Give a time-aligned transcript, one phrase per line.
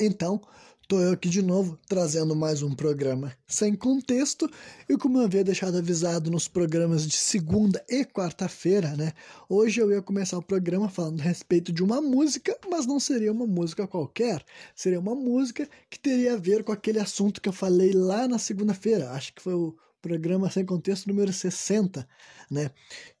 [0.00, 0.40] Então,
[0.86, 4.48] tô eu aqui de novo trazendo mais um programa sem contexto
[4.88, 9.12] e como eu havia deixado avisado nos programas de segunda e quarta-feira, né?
[9.48, 13.32] Hoje eu ia começar o programa falando a respeito de uma música, mas não seria
[13.32, 17.52] uma música qualquer, seria uma música que teria a ver com aquele assunto que eu
[17.52, 19.10] falei lá na segunda-feira.
[19.10, 22.08] Acho que foi o programa sem contexto número 60,
[22.48, 22.70] né?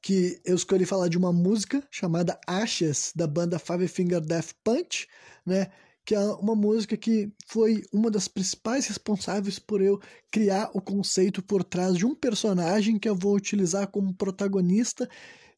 [0.00, 5.08] Que eu escolhi falar de uma música chamada Ashes da banda Five Finger Death Punch,
[5.44, 5.66] né?
[6.08, 11.42] Que é uma música que foi uma das principais responsáveis por eu criar o conceito
[11.42, 15.06] por trás de um personagem que eu vou utilizar como protagonista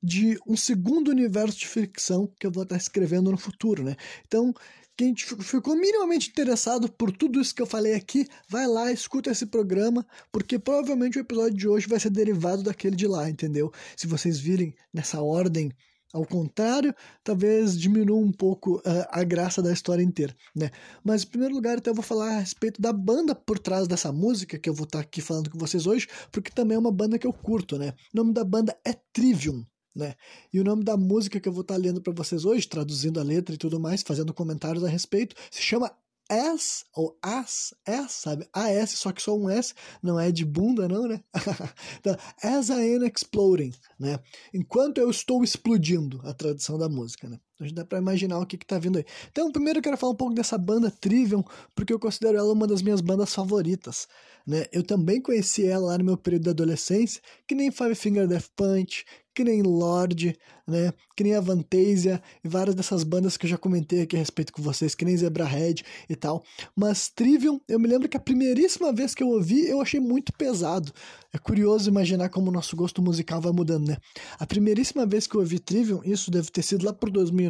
[0.03, 3.95] de um segundo universo de ficção que eu vou estar escrevendo no futuro, né?
[4.27, 4.53] Então,
[4.97, 9.47] quem ficou minimamente interessado por tudo isso que eu falei aqui, vai lá, escuta esse
[9.47, 13.71] programa, porque provavelmente o episódio de hoje vai ser derivado daquele de lá, entendeu?
[13.97, 15.71] Se vocês virem nessa ordem
[16.13, 20.71] ao contrário, talvez diminua um pouco uh, a graça da história inteira, né?
[21.05, 24.13] Mas em primeiro lugar, então eu vou falar a respeito da banda por trás dessa
[24.13, 26.93] música que eu vou estar tá aqui falando com vocês hoje, porque também é uma
[26.93, 27.95] banda que eu curto, né?
[28.13, 30.15] O nome da banda é Trivium, né?
[30.53, 33.21] E o nome da música que eu vou estar tá lendo para vocês hoje, traduzindo
[33.21, 35.93] a letra e tudo mais, fazendo comentários a respeito, se chama
[36.31, 38.49] S ou As, S, sabe?
[38.53, 41.23] AS, só que só um S, não é de bunda, não, né?
[41.99, 44.19] então, as I am exploding, né?
[44.55, 47.39] Enquanto eu estou explodindo, a tradução da música, né?
[47.61, 49.05] A gente dá pra imaginar o que que tá vindo aí.
[49.31, 51.45] Então, primeiro eu quero falar um pouco dessa banda Trivium,
[51.75, 54.09] porque eu considero ela uma das minhas bandas favoritas,
[54.47, 54.65] né?
[54.73, 58.49] Eu também conheci ela lá no meu período de adolescência, que nem Five Finger Death
[58.57, 60.37] Punch, que nem Lorde,
[60.67, 60.93] né?
[61.17, 64.63] Que nem Avantasia e várias dessas bandas que eu já comentei aqui a respeito com
[64.63, 66.43] vocês, que nem Zebrahead e tal.
[66.75, 70.33] Mas Trivium, eu me lembro que a primeiríssima vez que eu ouvi, eu achei muito
[70.33, 70.93] pesado.
[71.33, 73.97] É curioso imaginar como o nosso gosto musical vai mudando, né?
[74.39, 77.50] A primeiríssima vez que eu ouvi Trivium, isso deve ter sido lá por 2009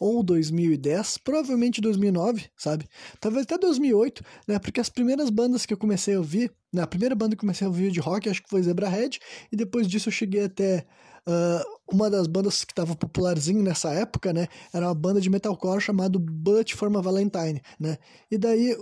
[0.00, 2.86] ou 2010, provavelmente 2009, sabe?
[3.20, 4.58] Talvez até 2008, né?
[4.58, 6.82] Porque as primeiras bandas que eu comecei a ouvir, né?
[6.82, 9.18] a primeira banda que eu comecei a ouvir de rock, acho que foi Zebrahead,
[9.50, 10.86] e depois disso eu cheguei até
[11.28, 11.60] Uh,
[11.92, 16.18] uma das bandas que estava popularzinho nessa época, né, era uma banda de metalcore chamado
[16.18, 17.98] Bullet for a Valentine, né,
[18.30, 18.74] e daí,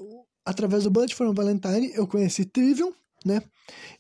[0.45, 2.93] através do Bullet for a Valentine, eu conheci Trivium,
[3.25, 3.43] né?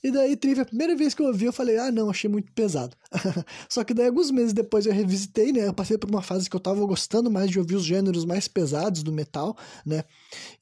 [0.02, 2.52] E daí, Trivia, a primeira vez que eu ouvi, eu falei, ah, não, achei muito
[2.52, 2.96] pesado.
[3.68, 5.66] Só que daí, alguns meses depois, eu revisitei, né?
[5.66, 8.46] Eu passei por uma fase que eu tava gostando mais de ouvir os gêneros mais
[8.46, 10.04] pesados do metal, né?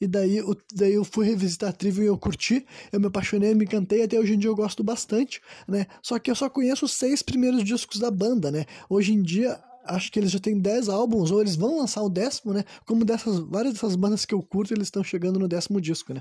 [0.01, 3.55] E daí, eu, daí eu fui revisitar a Trivium e eu curti, eu me apaixonei,
[3.55, 5.87] me encantei, até hoje em dia eu gosto bastante, né?
[6.03, 8.65] Só que eu só conheço os seis primeiros discos da banda, né?
[8.89, 12.09] Hoje em dia, acho que eles já têm 10 álbuns, ou eles vão lançar o
[12.09, 12.65] décimo, né?
[12.87, 16.21] Como dessas, várias dessas bandas que eu curto, eles estão chegando no décimo disco, né?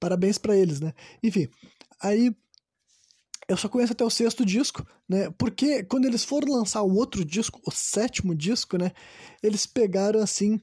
[0.00, 0.92] Parabéns para eles, né?
[1.22, 1.48] Enfim,
[2.00, 2.34] Aí
[3.48, 5.30] eu só conheço até o sexto disco, né?
[5.36, 8.92] Porque quando eles foram lançar o outro disco, o sétimo disco, né?
[9.42, 10.60] Eles pegaram assim,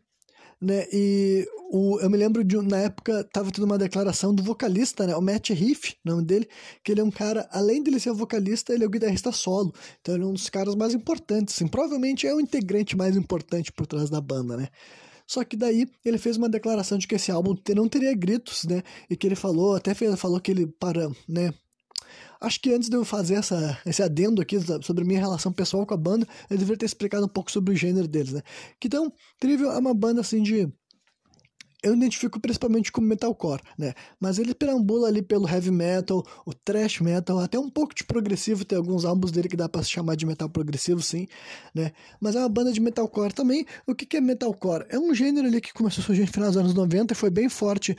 [0.60, 0.88] né?
[0.92, 5.16] E o, eu me lembro de na época tava tendo uma declaração do vocalista, né?
[5.16, 6.50] O Matt Riff, nome dele,
[6.84, 9.74] que ele é um cara, além de ele ser vocalista, ele é o guitarrista solo.
[10.02, 13.72] Então ele é um dos caras mais importantes, assim, provavelmente é o integrante mais importante
[13.72, 14.70] por trás da banda, né?
[15.28, 18.82] Só que daí ele fez uma declaração de que esse álbum não teria gritos, né?
[19.10, 21.54] E que ele falou, até falou que ele para, né?
[22.40, 25.94] Acho que antes de eu fazer essa, esse adendo aqui sobre minha relação pessoal com
[25.94, 28.42] a banda, eu deveria ter explicado um pouco sobre o gênero deles, né?
[28.84, 30.72] Então, Trivial é uma banda assim de
[31.88, 33.94] eu identifico principalmente como metalcore, né?
[34.20, 38.66] Mas ele perambula ali pelo heavy metal, o thrash metal, até um pouco de progressivo,
[38.66, 41.28] tem alguns álbuns dele que dá para se chamar de metal progressivo, sim,
[41.74, 41.92] né?
[42.20, 43.66] Mas é uma banda de metalcore também.
[43.86, 44.86] O que, que é metalcore?
[44.90, 47.30] É um gênero ali que começou a surgir no final dos anos 90 e foi
[47.30, 47.96] bem forte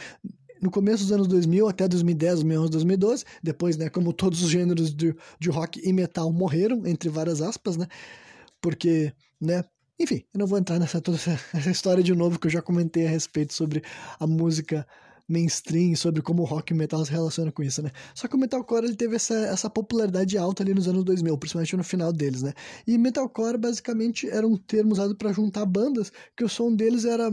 [0.61, 3.25] no começo dos anos 2000 até 2010, 2011, 2012.
[3.43, 7.77] Depois, né, como todos os gêneros de, de rock e metal morreram, entre várias aspas,
[7.77, 7.87] né?
[8.61, 9.65] Porque, né,
[9.99, 11.19] enfim, eu não vou entrar nessa toda
[11.55, 13.83] essa, história de novo que eu já comentei a respeito sobre
[14.19, 14.87] a música
[15.29, 17.91] mainstream, sobre como o rock e metal se relacionam com isso, né?
[18.15, 21.77] Só que o metalcore ele teve essa, essa popularidade alta ali nos anos 2000, principalmente
[21.77, 22.55] no final deles, né?
[22.87, 27.31] E metalcore basicamente era um termo usado para juntar bandas que o som deles era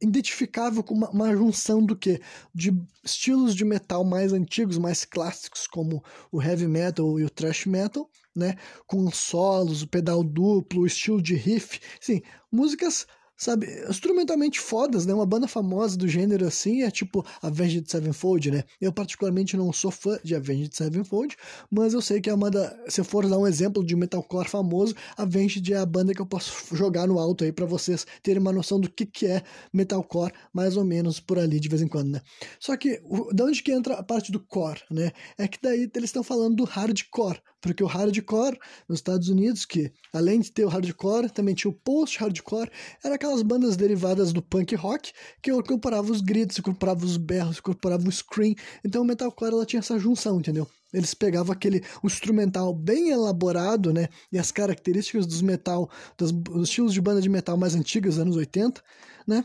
[0.00, 2.20] identificável com uma, uma, junção do que?
[2.54, 2.74] De
[3.04, 8.10] estilos de metal mais antigos, mais clássicos, como o heavy metal e o thrash metal,
[8.34, 8.56] né?
[8.86, 13.06] Com solos, o pedal duplo, o estilo de riff, sim, músicas
[13.42, 15.12] sabe, instrumentalmente fodas, né?
[15.12, 18.62] Uma banda famosa do gênero assim é tipo Avenged Sevenfold, né?
[18.80, 21.36] Eu particularmente não sou fã de Avenged Sevenfold,
[21.68, 24.48] mas eu sei que é uma da, se eu for dar um exemplo de metalcore
[24.48, 28.40] famoso, Avenged é a banda que eu posso jogar no alto aí para vocês terem
[28.40, 29.42] uma noção do que que é
[29.72, 32.22] metalcore, mais ou menos por ali de vez em quando, né?
[32.60, 35.10] Só que o, de onde que entra a parte do core, né?
[35.36, 38.58] É que daí eles estão falando do hardcore, porque o hardcore
[38.88, 42.70] nos Estados Unidos, que além de ter o hardcore, também tinha o post-hardcore,
[43.02, 47.58] era aquela aquelas bandas derivadas do punk rock que incorporava os gritos, incorporava os berros,
[47.58, 48.54] incorporava o scream.
[48.84, 50.68] Então o metalcore ela tinha essa junção, entendeu?
[50.92, 54.08] Eles pegavam aquele instrumental bem elaborado, né?
[54.30, 58.82] E as características dos metal, dos estilos de banda de metal mais antigas, anos 80,
[59.26, 59.44] né?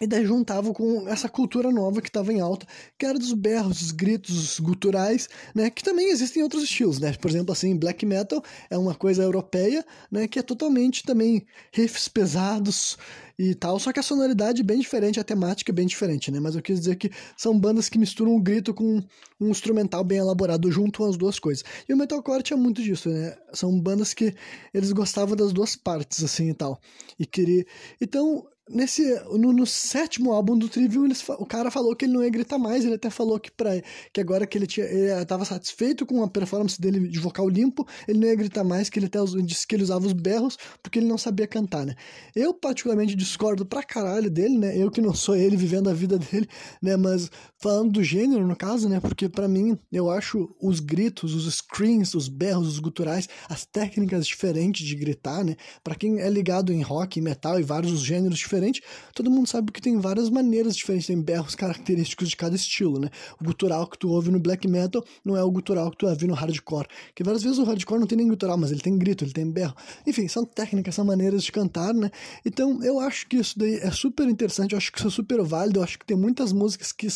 [0.00, 2.66] E daí juntavam com essa cultura nova que estava em alta,
[2.96, 5.70] que era dos berros, dos gritos guturais, né?
[5.70, 7.12] Que também existem outros estilos, né?
[7.14, 10.28] Por exemplo, assim, black metal é uma coisa europeia, né?
[10.28, 12.96] Que é totalmente também riffs pesados
[13.38, 16.40] e tal, só que a sonoridade é bem diferente, a temática é bem diferente, né?
[16.40, 19.00] Mas eu quis dizer que são bandas que misturam um grito com
[19.40, 21.64] um instrumental bem elaborado, junto as duas coisas.
[21.88, 23.36] E o metalcore tinha muito disso, né?
[23.52, 24.34] São bandas que
[24.74, 26.80] eles gostavam das duas partes, assim, e tal.
[27.16, 27.64] E queria...
[28.00, 32.22] Então, nesse no, no, sétimo álbum do Trivium, eles, o cara falou que ele não
[32.22, 33.70] ia gritar mais, ele até falou que, pra,
[34.12, 37.86] que agora que ele tinha ele estava satisfeito com a performance dele de vocal limpo,
[38.06, 40.98] ele não ia gritar mais, que ele até disse que ele usava os berros porque
[40.98, 41.94] ele não sabia cantar, né?
[42.34, 44.76] Eu particularmente discordo pra caralho dele, né?
[44.76, 46.48] Eu que não sou ele vivendo a vida dele,
[46.82, 46.96] né?
[46.96, 49.00] Mas falando do gênero, no caso, né?
[49.00, 54.26] Porque para mim, eu acho os gritos, os screams, os berros, os guturais, as técnicas
[54.26, 55.56] diferentes de gritar, né?
[55.82, 58.82] Para quem é ligado em rock, metal e vários gêneros diferentes diferente,
[59.14, 63.08] todo mundo sabe que tem várias maneiras diferentes, tem berros característicos de cada estilo, né?
[63.40, 66.26] O gutural que tu ouve no black metal não é o gutural que tu ouve
[66.26, 69.24] no hardcore, que várias vezes o hardcore não tem nem gutural, mas ele tem grito,
[69.24, 69.74] ele tem berro.
[70.06, 72.10] Enfim, são técnicas, são maneiras de cantar, né?
[72.44, 75.42] Então, eu acho que isso daí é super interessante, eu acho que isso é super
[75.42, 77.08] válido, eu acho que tem muitas músicas que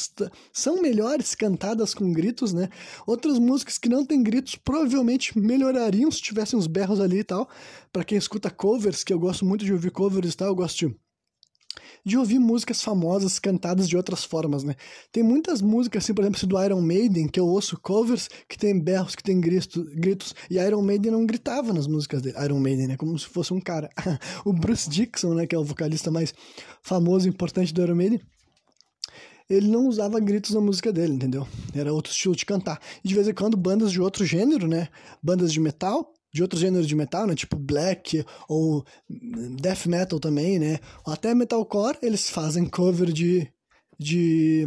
[0.53, 2.69] são melhores cantadas com gritos, né?
[3.07, 7.49] Outras músicas que não têm gritos provavelmente melhorariam se tivessem os berros ali e tal.
[7.93, 10.89] Para quem escuta covers, que eu gosto muito de ouvir covers e tal, eu gosto
[10.89, 10.97] de
[12.05, 14.75] de ouvir músicas famosas cantadas de outras formas, né?
[15.11, 18.79] Tem muitas músicas, assim, por exemplo, do Iron Maiden, que eu ouço covers que tem
[18.79, 22.37] berros, que tem gritos, gritos, e Iron Maiden não gritava nas músicas dele.
[22.45, 22.97] Iron Maiden, né?
[22.97, 23.91] Como se fosse um cara.
[24.45, 25.47] o Bruce Dixon, né?
[25.47, 26.35] Que é o vocalista mais
[26.83, 28.21] famoso e importante do Iron Maiden
[29.51, 31.47] ele não usava gritos na música dele, entendeu?
[31.75, 32.81] Era outro estilo de cantar.
[33.05, 34.89] E de vez em quando bandas de outro gênero, né?
[35.23, 37.35] Bandas de metal, de outros gêneros de metal, né?
[37.35, 38.85] Tipo black ou
[39.61, 40.79] death metal também, né?
[41.07, 43.47] Ou até metalcore, eles fazem cover de,
[43.99, 44.67] de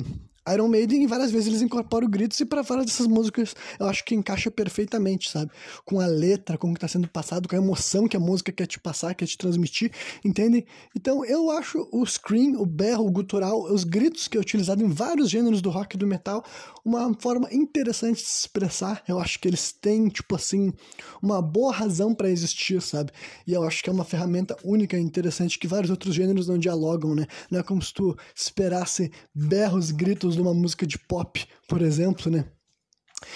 [0.53, 4.15] Iron Maiden várias vezes eles incorporam gritos e para várias dessas músicas eu acho que
[4.15, 5.51] encaixa perfeitamente, sabe?
[5.83, 8.51] Com a letra, com o que está sendo passado, com a emoção que a música
[8.51, 9.92] quer te passar, quer te transmitir,
[10.24, 10.65] entendem?
[10.95, 14.89] Então eu acho o scream, o berro, o gutural, os gritos que é utilizado em
[14.89, 16.44] vários gêneros do rock e do metal
[16.86, 19.01] uma forma interessante de se expressar.
[19.07, 20.71] Eu acho que eles têm, tipo assim,
[21.19, 23.12] uma boa razão para existir, sabe?
[23.47, 26.59] E eu acho que é uma ferramenta única e interessante que vários outros gêneros não
[26.59, 27.25] dialogam, né?
[27.50, 32.31] Não é como se tu esperasse berros, gritos de uma música de pop, por exemplo,
[32.31, 32.45] né?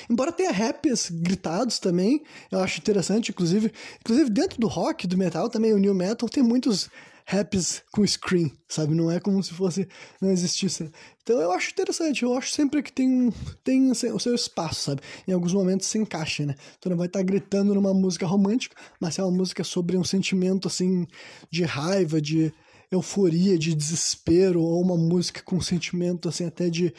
[0.09, 5.49] Embora tenha raps gritados também, eu acho interessante, inclusive, inclusive dentro do rock, do metal
[5.49, 6.89] também, o new metal tem muitos
[7.25, 8.95] raps com scream, sabe?
[8.95, 9.87] Não é como se fosse
[10.19, 10.91] não existisse.
[11.21, 13.31] Então eu acho interessante, eu acho sempre que tem
[13.63, 15.01] tem o seu espaço, sabe?
[15.27, 16.55] Em alguns momentos se encaixa, né?
[16.81, 20.03] Tu não vai estar tá gritando numa música romântica, mas é uma música sobre um
[20.03, 21.05] sentimento assim
[21.51, 22.51] de raiva, de
[22.91, 26.93] euforia, de desespero, ou uma música com sentimento assim até de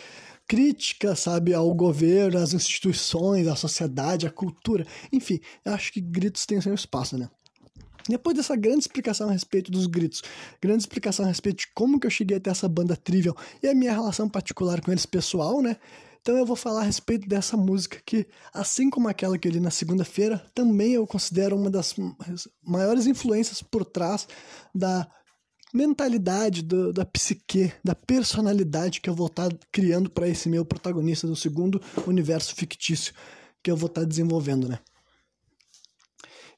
[0.47, 4.85] crítica, sabe, ao governo, às instituições, à sociedade, à cultura.
[5.13, 7.29] Enfim, eu acho que gritos têm seu espaço, né?
[8.09, 10.23] Depois dessa grande explicação a respeito dos gritos,
[10.61, 13.75] grande explicação a respeito de como que eu cheguei até essa banda Trivial e a
[13.75, 15.76] minha relação particular com eles pessoal, né?
[16.21, 19.61] Então eu vou falar a respeito dessa música que, assim como aquela que eu li
[19.61, 21.95] na segunda-feira, também eu considero uma das
[22.62, 24.26] maiores influências por trás
[24.75, 25.09] da
[25.73, 30.65] mentalidade, do, da psique, da personalidade que eu vou estar tá criando para esse meu
[30.65, 33.15] protagonista do segundo universo fictício
[33.62, 34.79] que eu vou estar tá desenvolvendo, né?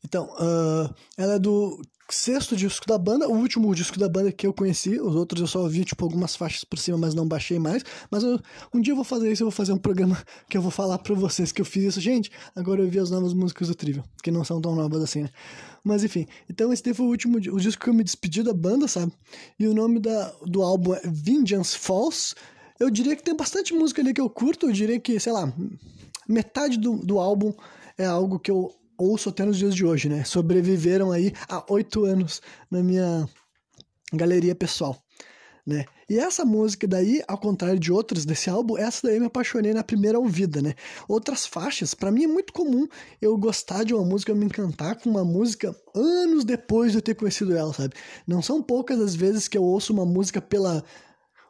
[0.05, 1.81] Então, uh, ela é do
[2.13, 5.47] sexto disco da banda, o último disco da banda que eu conheci, os outros eu
[5.47, 8.39] só ouvi, tipo, algumas faixas por cima, mas não baixei mais, mas eu,
[8.73, 10.99] um dia eu vou fazer isso, eu vou fazer um programa que eu vou falar
[10.99, 12.01] pra vocês que eu fiz isso.
[12.01, 15.23] Gente, agora eu vi as novas músicas do Trivial, que não são tão novas assim,
[15.23, 15.31] né?
[15.83, 18.87] Mas enfim, então esse foi o último o disco que eu me despedi da banda,
[18.87, 19.13] sabe?
[19.59, 22.35] E o nome da, do álbum é Vengeance Falls.
[22.79, 25.53] Eu diria que tem bastante música ali que eu curto, eu diria que, sei lá,
[26.29, 27.53] metade do, do álbum
[27.99, 30.25] é algo que eu ouço até nos dias de hoje, né?
[30.25, 33.29] Sobreviveram aí há oito anos na minha
[34.13, 34.97] galeria pessoal,
[35.67, 35.85] né?
[36.09, 39.73] E essa música daí, ao contrário de outras desse álbum, essa daí eu me apaixonei
[39.73, 40.75] na primeira ouvida, né?
[41.09, 42.87] Outras faixas, para mim é muito comum
[43.21, 47.03] eu gostar de uma música, eu me encantar com uma música anos depois de eu
[47.03, 47.95] ter conhecido ela, sabe?
[48.27, 50.85] Não são poucas as vezes que eu ouço uma música pela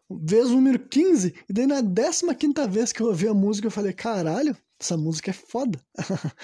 [0.09, 3.71] vez número 15, e daí na 15 quinta vez que eu ouvi a música eu
[3.71, 5.79] falei, caralho, essa música é foda.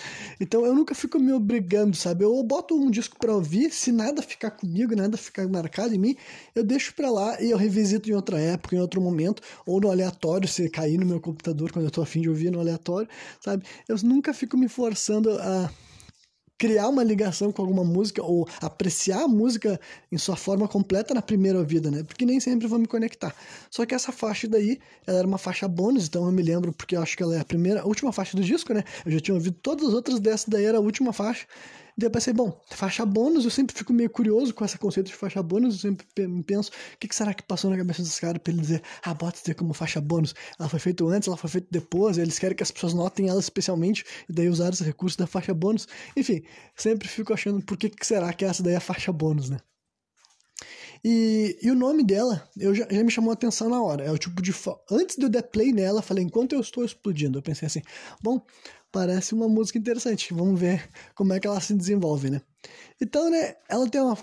[0.40, 2.24] então eu nunca fico me obrigando, sabe?
[2.24, 6.16] Eu boto um disco pra ouvir, se nada ficar comigo, nada ficar marcado em mim,
[6.54, 9.90] eu deixo pra lá e eu revisito em outra época, em outro momento, ou no
[9.90, 13.08] aleatório, se cair no meu computador quando eu tô afim de ouvir no aleatório,
[13.40, 13.64] sabe?
[13.88, 15.70] Eu nunca fico me forçando a
[16.58, 21.22] criar uma ligação com alguma música ou apreciar a música em sua forma completa na
[21.22, 22.02] primeira ouvida, né?
[22.02, 23.34] Porque nem sempre vou me conectar.
[23.70, 26.96] Só que essa faixa daí, ela era uma faixa bônus, então eu me lembro porque
[26.96, 28.82] eu acho que ela é a primeira, a última faixa do disco, né?
[29.06, 31.46] Eu já tinha ouvido todas as outras dessa daí era a última faixa.
[31.98, 35.14] Daí eu pensei, bom, faixa bônus, eu sempre fico meio curioso com esse conceito de
[35.14, 36.06] faixa bônus, eu sempre
[36.44, 39.36] penso, o que, será que passou na cabeça dos caras pra ele dizer, ah, bota
[39.36, 42.62] isso como faixa bônus, ela foi feita antes, ela foi feita depois, eles querem que
[42.62, 45.88] as pessoas notem ela especialmente, e daí usaram esse recurso da faixa bônus.
[46.16, 46.40] Enfim,
[46.76, 49.58] sempre fico achando por que, que será que essa daí é a faixa bônus, né?
[51.04, 54.04] E, e o nome dela, eu já, já, me chamou a atenção na hora.
[54.04, 54.52] É o tipo de.
[54.90, 57.82] Antes de eu dar play nela, falei, enquanto eu estou explodindo, eu pensei assim,
[58.22, 58.40] bom,
[58.90, 60.32] parece uma música interessante.
[60.34, 62.40] Vamos ver como é que ela se desenvolve, né?
[63.00, 64.18] Então, né, ela tem uma,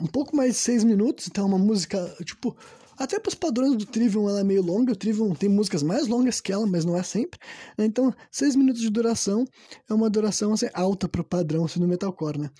[0.00, 2.56] um pouco mais de seis minutos, então é uma música, tipo,
[2.96, 6.06] até para os padrões do Trivium ela é meio longa, o Trivium tem músicas mais
[6.06, 7.38] longas que ela, mas não é sempre.
[7.76, 7.84] Né?
[7.84, 9.44] Então, seis minutos de duração
[9.88, 12.50] é uma duração assim, alta para o padrão assim, do metalcore, né?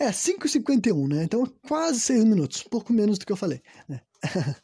[0.00, 1.24] É, 5,51, né?
[1.24, 4.00] Então, quase seis minutos, pouco menos do que eu falei, né?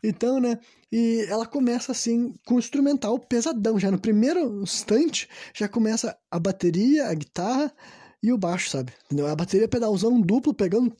[0.00, 0.60] então, né?
[0.92, 3.80] E ela começa assim com um instrumental pesadão.
[3.80, 7.74] Já no primeiro instante, já começa a bateria, a guitarra
[8.22, 8.92] e o baixo, sabe?
[9.06, 9.26] Entendeu?
[9.26, 10.94] A bateria pedalzão duplo pegando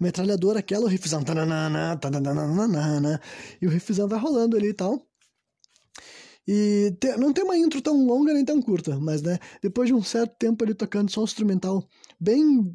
[0.00, 1.22] metralhadora, aquela, o riffzão.
[3.60, 5.09] E o riffzão vai rolando ali e tal.
[6.46, 9.94] E te, não tem uma intro tão longa nem tão curta, mas né, depois de
[9.94, 11.86] um certo tempo ali tocando só um instrumental
[12.18, 12.74] bem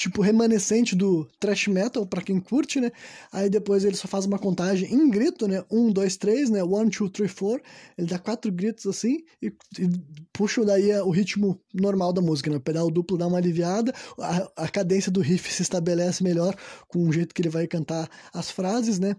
[0.00, 2.90] tipo remanescente do thrash metal para quem curte, né?
[3.30, 5.62] Aí depois ele só faz uma contagem em grito, né?
[5.70, 6.62] Um, dois, três, né?
[6.62, 7.60] One, two, three, four.
[7.98, 9.90] Ele dá quatro gritos assim e, e
[10.32, 12.56] puxa daí o ritmo normal da música, né?
[12.56, 16.56] O pedal duplo dá uma aliviada, a, a cadência do riff se estabelece melhor
[16.88, 19.14] com o jeito que ele vai cantar as frases, né?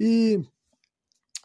[0.00, 0.40] E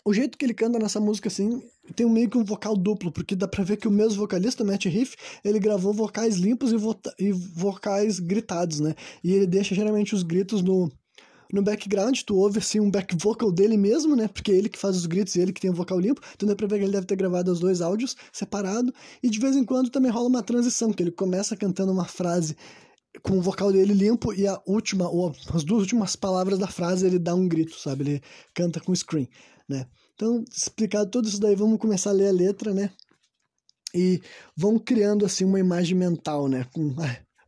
[0.04, 1.62] o jeito que ele canta nessa música, assim,
[1.96, 4.86] tem meio que um vocal duplo, porque dá pra ver que o mesmo vocalista, Matt
[4.86, 8.96] Riff, ele gravou vocais limpos e, vo e vocais gritados, né?
[9.24, 10.92] E ele deixa geralmente os gritos no,
[11.54, 14.28] no background, tu ouve assim um back vocal dele mesmo, né?
[14.28, 16.22] Porque é ele que faz os gritos e ele que tem o vocal limpo.
[16.34, 18.92] Então dá pra ver que ele deve ter gravado os dois áudios separado.
[19.22, 22.56] E de vez em quando também rola uma transição, que ele começa cantando uma frase
[23.22, 27.06] com o vocal dele limpo e a última, ou as duas últimas palavras da frase
[27.06, 28.04] ele dá um grito, sabe?
[28.04, 28.22] Ele
[28.54, 29.28] canta com screen
[29.72, 29.88] né?
[30.14, 32.92] Então, explicado tudo isso daí, vamos começar a ler a letra, né?
[33.94, 34.22] E
[34.56, 36.66] vão criando assim uma imagem mental, né?
[36.74, 36.96] Com,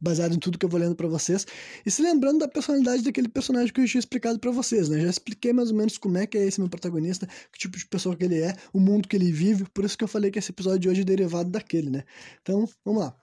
[0.03, 1.47] baseado em tudo que eu vou lendo para vocês
[1.85, 4.99] e se lembrando da personalidade daquele personagem que eu tinha explicado para vocês, né?
[4.99, 7.85] Já expliquei mais ou menos como é que é esse meu protagonista, que tipo de
[7.85, 10.37] pessoa que ele é, o mundo que ele vive, por isso que eu falei que
[10.37, 12.03] esse episódio de hoje é derivado daquele, né?
[12.41, 13.15] Então, vamos lá.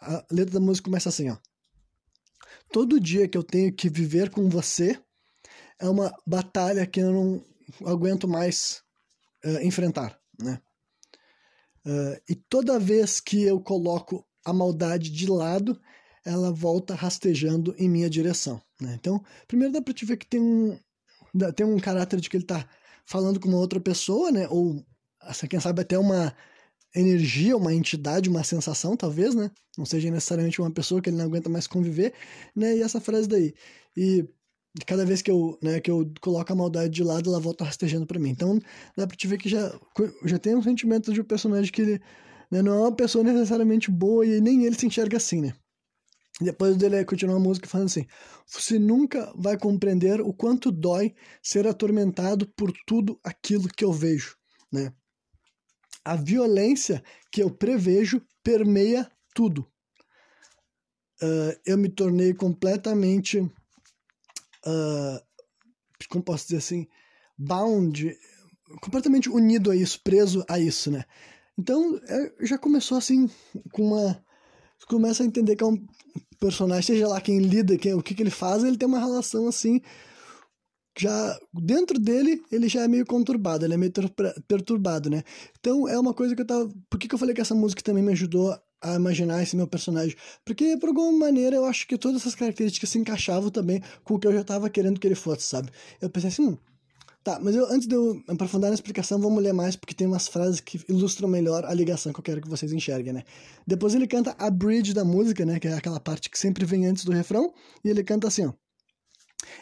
[0.00, 1.38] A letra da música começa assim, ó.
[2.70, 4.98] Todo dia que eu tenho que viver com você
[5.78, 7.44] é uma batalha que eu não
[7.84, 8.82] aguento mais
[9.44, 10.60] uh, enfrentar, né?
[11.84, 15.80] Uh, e toda vez que eu coloco a maldade de lado,
[16.24, 18.94] ela volta rastejando em minha direção, né?
[18.98, 20.78] Então, primeiro dá pra te ver que tem um,
[21.54, 22.68] tem um caráter de que ele tá
[23.06, 24.48] falando com uma outra pessoa, né?
[24.48, 24.84] Ou,
[25.20, 26.34] assim, quem sabe até uma
[26.94, 29.50] energia, uma entidade, uma sensação, talvez, né?
[29.78, 32.12] Não seja necessariamente uma pessoa que ele não aguenta mais conviver,
[32.54, 32.76] né?
[32.76, 33.54] E essa frase daí.
[33.96, 34.28] E
[34.84, 38.06] cada vez que eu, né, que eu coloco a maldade de lado, ela volta rastejando
[38.06, 38.30] para mim.
[38.30, 38.58] Então,
[38.96, 39.72] dá pra te ver que já,
[40.24, 42.00] já tem um sentimento de um personagem que ele
[42.50, 45.54] né, não é uma pessoa necessariamente boa e nem ele se enxerga assim, né?
[46.40, 48.06] Depois dele continua a música falando assim:
[48.46, 54.36] Você nunca vai compreender o quanto dói ser atormentado por tudo aquilo que eu vejo,
[54.70, 54.92] né?
[56.04, 57.02] A violência
[57.32, 59.66] que eu prevejo permeia tudo.
[61.22, 63.50] Uh, eu me tornei completamente
[64.66, 65.20] uh,
[66.08, 66.86] como posso dizer assim,
[67.38, 68.16] bound,
[68.80, 71.04] completamente unido a isso, preso a isso, né?
[71.58, 73.30] Então, é, já começou assim,
[73.72, 74.24] com uma...
[74.88, 75.84] Começa a entender que é um
[76.38, 79.48] personagem, seja lá quem lida, quem, o que, que ele faz, ele tem uma relação
[79.48, 79.80] assim,
[80.96, 83.92] já dentro dele, ele já é meio conturbado, ele é meio
[84.46, 85.24] perturbado, né?
[85.58, 86.70] Então, é uma coisa que eu tava...
[86.90, 88.56] Por que, que eu falei que essa música também me ajudou
[88.92, 90.16] a imaginar esse meu personagem.
[90.44, 94.18] Porque, por alguma maneira, eu acho que todas essas características se encaixavam também com o
[94.18, 95.70] que eu já estava querendo que ele fosse, sabe?
[96.00, 96.58] Eu pensei assim, hum,
[97.24, 100.28] tá, mas eu, antes de eu aprofundar na explicação, vamos ler mais, porque tem umas
[100.28, 103.24] frases que ilustram melhor a ligação que eu quero que vocês enxerguem, né?
[103.66, 105.58] Depois ele canta a bridge da música, né?
[105.58, 107.52] Que é aquela parte que sempre vem antes do refrão,
[107.84, 108.52] e ele canta assim, ó.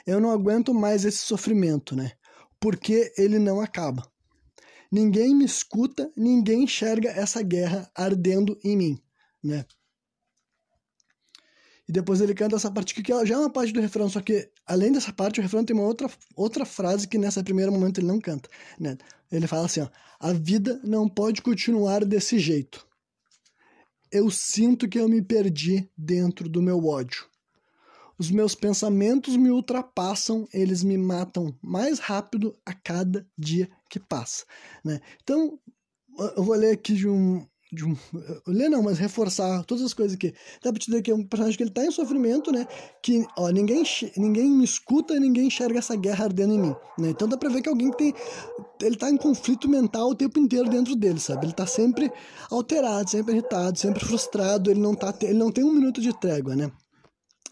[0.06, 2.12] Eu não aguento mais esse sofrimento, né?
[2.60, 4.02] Porque ele não acaba.
[4.90, 8.98] Ninguém me escuta, ninguém enxerga essa guerra ardendo em mim,
[9.44, 9.64] né?
[11.86, 14.50] E depois ele canta essa parte que já é uma parte do refrão, só que
[14.66, 18.06] além dessa parte, o refrão tem uma outra, outra frase que nessa primeiro momento ele
[18.06, 18.48] não canta,
[18.80, 18.96] né?
[19.30, 22.86] Ele fala assim, ó, a vida não pode continuar desse jeito.
[24.10, 27.26] Eu sinto que eu me perdi dentro do meu ódio.
[28.16, 34.46] Os meus pensamentos me ultrapassam, eles me matam mais rápido a cada dia que passa,
[34.84, 35.00] né?
[35.22, 35.58] Então,
[36.36, 37.96] eu vou ler aqui de um, de um,
[38.46, 40.32] ler não, mas reforçar todas as coisas aqui.
[40.62, 42.66] Dá pra te dizer que é um personagem que ele tá em sofrimento, né?
[43.02, 43.82] Que, ó, ninguém,
[44.16, 47.10] ninguém me escuta, ninguém enxerga essa guerra ardendo em mim, né?
[47.10, 48.14] Então dá pra ver que alguém que tem,
[48.80, 51.46] ele tá em conflito mental o tempo inteiro dentro dele, sabe?
[51.46, 52.10] Ele tá sempre
[52.50, 56.54] alterado, sempre irritado, sempre frustrado, ele não tá, ele não tem um minuto de trégua,
[56.54, 56.70] né?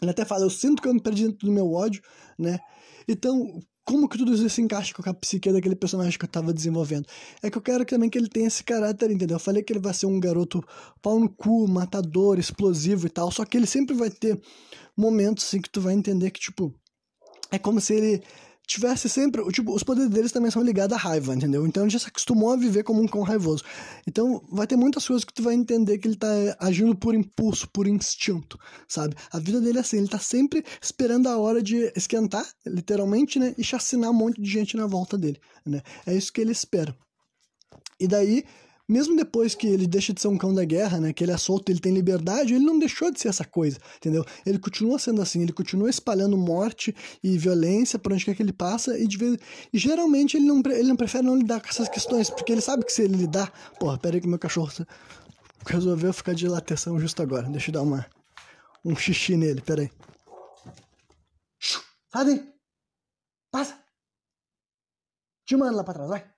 [0.01, 2.01] Ele até fala, eu sinto que eu me perdi dentro do meu ódio,
[2.37, 2.59] né?
[3.07, 6.53] Então, como que tudo isso se encaixa com a psique daquele personagem que eu tava
[6.53, 7.05] desenvolvendo?
[7.41, 9.35] É que eu quero também que ele tenha esse caráter, entendeu?
[9.35, 10.63] Eu falei que ele vai ser um garoto
[11.01, 14.39] pau no cu, matador, explosivo e tal, só que ele sempre vai ter
[14.95, 16.73] momentos assim que tu vai entender que, tipo,
[17.51, 18.23] é como se ele
[18.73, 19.43] tivesse sempre.
[19.51, 21.65] Tipo, os poderes deles também são ligados à raiva, entendeu?
[21.65, 23.63] Então ele já se acostumou a viver como um cão raivoso.
[24.07, 26.27] Então vai ter muitas coisas que tu vai entender que ele tá
[26.59, 29.15] agindo por impulso, por instinto, sabe?
[29.31, 33.53] A vida dele é assim, ele tá sempre esperando a hora de esquentar, literalmente, né?
[33.57, 35.81] E chacinar um monte de gente na volta dele, né?
[36.05, 36.95] É isso que ele espera.
[37.99, 38.43] E daí
[38.87, 41.37] mesmo depois que ele deixa de ser um cão da guerra, né, que ele é
[41.37, 44.25] solto, ele tem liberdade, ele não deixou de ser essa coisa, entendeu?
[44.45, 48.53] Ele continua sendo assim, ele continua espalhando morte e violência por onde quer que ele
[48.53, 49.37] passa e, vez...
[49.71, 52.85] e geralmente ele não, ele não prefere não lidar com essas questões, porque ele sabe
[52.85, 53.51] que se ele lidar...
[53.79, 54.71] Porra, pera aí que meu cachorro
[55.65, 58.05] resolveu ficar de lateção justo agora, deixa eu dar uma,
[58.83, 59.91] um xixi nele, pera aí.
[62.11, 62.53] Sai daí!
[63.49, 63.79] Passa!
[65.45, 66.32] Te manda lá pra trás, vai!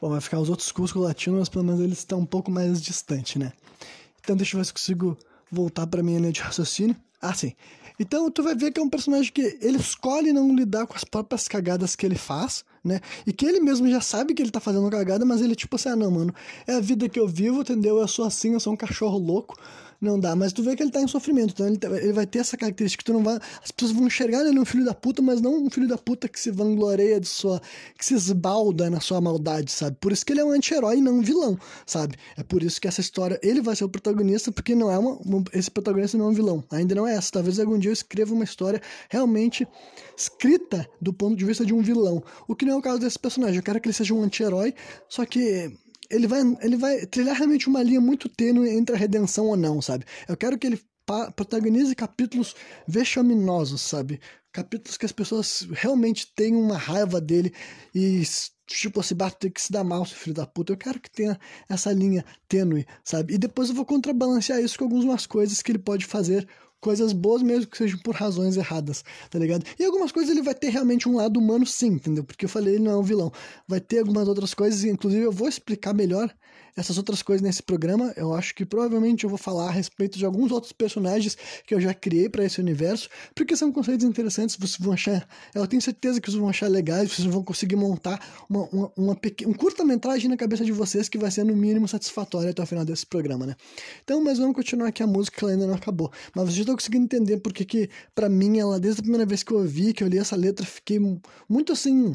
[0.00, 2.80] Bom, vai ficar os outros cuscos latinos, mas pelo menos eles estão um pouco mais
[2.80, 3.52] distantes, né?
[4.20, 5.16] Então deixa eu ver se consigo
[5.50, 6.94] voltar para minha linha de raciocínio.
[7.20, 7.52] Ah, sim.
[7.98, 11.02] Então tu vai ver que é um personagem que ele escolhe não lidar com as
[11.02, 13.00] próprias cagadas que ele faz, né?
[13.26, 15.88] E que ele mesmo já sabe que ele tá fazendo cagada, mas ele tipo assim,
[15.88, 16.32] ah não, mano,
[16.64, 17.98] é a vida que eu vivo, entendeu?
[17.98, 19.56] Eu sou assim, eu sou um cachorro louco
[20.00, 20.34] não dá.
[20.36, 22.56] Mas tu vê que ele tá em sofrimento, então ele, tá, ele vai ter essa
[22.56, 23.38] característica que tu não vai.
[23.62, 26.28] As pessoas vão enxergar ele um filho da puta, mas não um filho da puta
[26.28, 27.60] que se vangloreia de sua.
[27.96, 29.96] que se esbalda na sua maldade, sabe?
[30.00, 32.16] Por isso que ele é um anti-herói e não um vilão, sabe?
[32.36, 33.38] É por isso que essa história.
[33.42, 35.18] Ele vai ser o protagonista, porque não é uma.
[35.52, 36.64] Esse protagonista não é um vilão.
[36.70, 37.32] Ainda não é essa.
[37.32, 39.66] Talvez algum dia eu escreva uma história realmente
[40.16, 42.22] escrita do ponto de vista de um vilão.
[42.46, 43.56] O que não é o caso desse personagem.
[43.56, 44.74] Eu quero que ele seja um anti-herói,
[45.08, 45.72] só que
[46.10, 49.80] ele vai, ele vai trilhar realmente uma linha muito tênue entre a redenção ou não,
[49.82, 50.04] sabe?
[50.26, 50.80] Eu quero que ele
[51.34, 52.54] protagonize capítulos
[52.86, 54.20] vexaminosos, sabe?
[54.52, 57.52] Capítulos que as pessoas realmente tenham uma raiva dele
[57.94, 58.22] e,
[58.66, 60.72] tipo, se bater que se dá mal, seu filho da puta.
[60.72, 63.34] Eu quero que tenha essa linha tênue, sabe?
[63.34, 66.46] E depois eu vou contrabalancear isso com algumas coisas que ele pode fazer
[66.80, 69.64] coisas boas, mesmo que sejam por razões erradas, tá ligado?
[69.78, 72.24] E algumas coisas ele vai ter realmente um lado humano, sim, entendeu?
[72.24, 73.32] Porque eu falei, ele não é um vilão.
[73.66, 76.32] Vai ter algumas outras coisas, inclusive eu vou explicar melhor
[76.78, 78.12] essas outras coisas nesse programa.
[78.16, 81.36] Eu acho que provavelmente eu vou falar a respeito de alguns outros personagens
[81.66, 85.66] que eu já criei para esse universo, porque são conceitos interessantes, vocês vão achar, eu
[85.66, 89.50] tenho certeza que vocês vão achar legais, vocês vão conseguir montar uma, uma, uma pequena,
[89.50, 92.84] um curta-metragem na cabeça de vocês que vai ser no mínimo satisfatório até o final
[92.84, 93.56] desse programa, né?
[94.04, 96.10] Então, mas vamos continuar aqui a música ela ainda não acabou.
[96.34, 99.52] Mas vocês estão conseguindo entender porque que, para mim, ela, desde a primeira vez que
[99.52, 101.00] eu ouvi, que eu li essa letra, fiquei
[101.48, 102.14] muito assim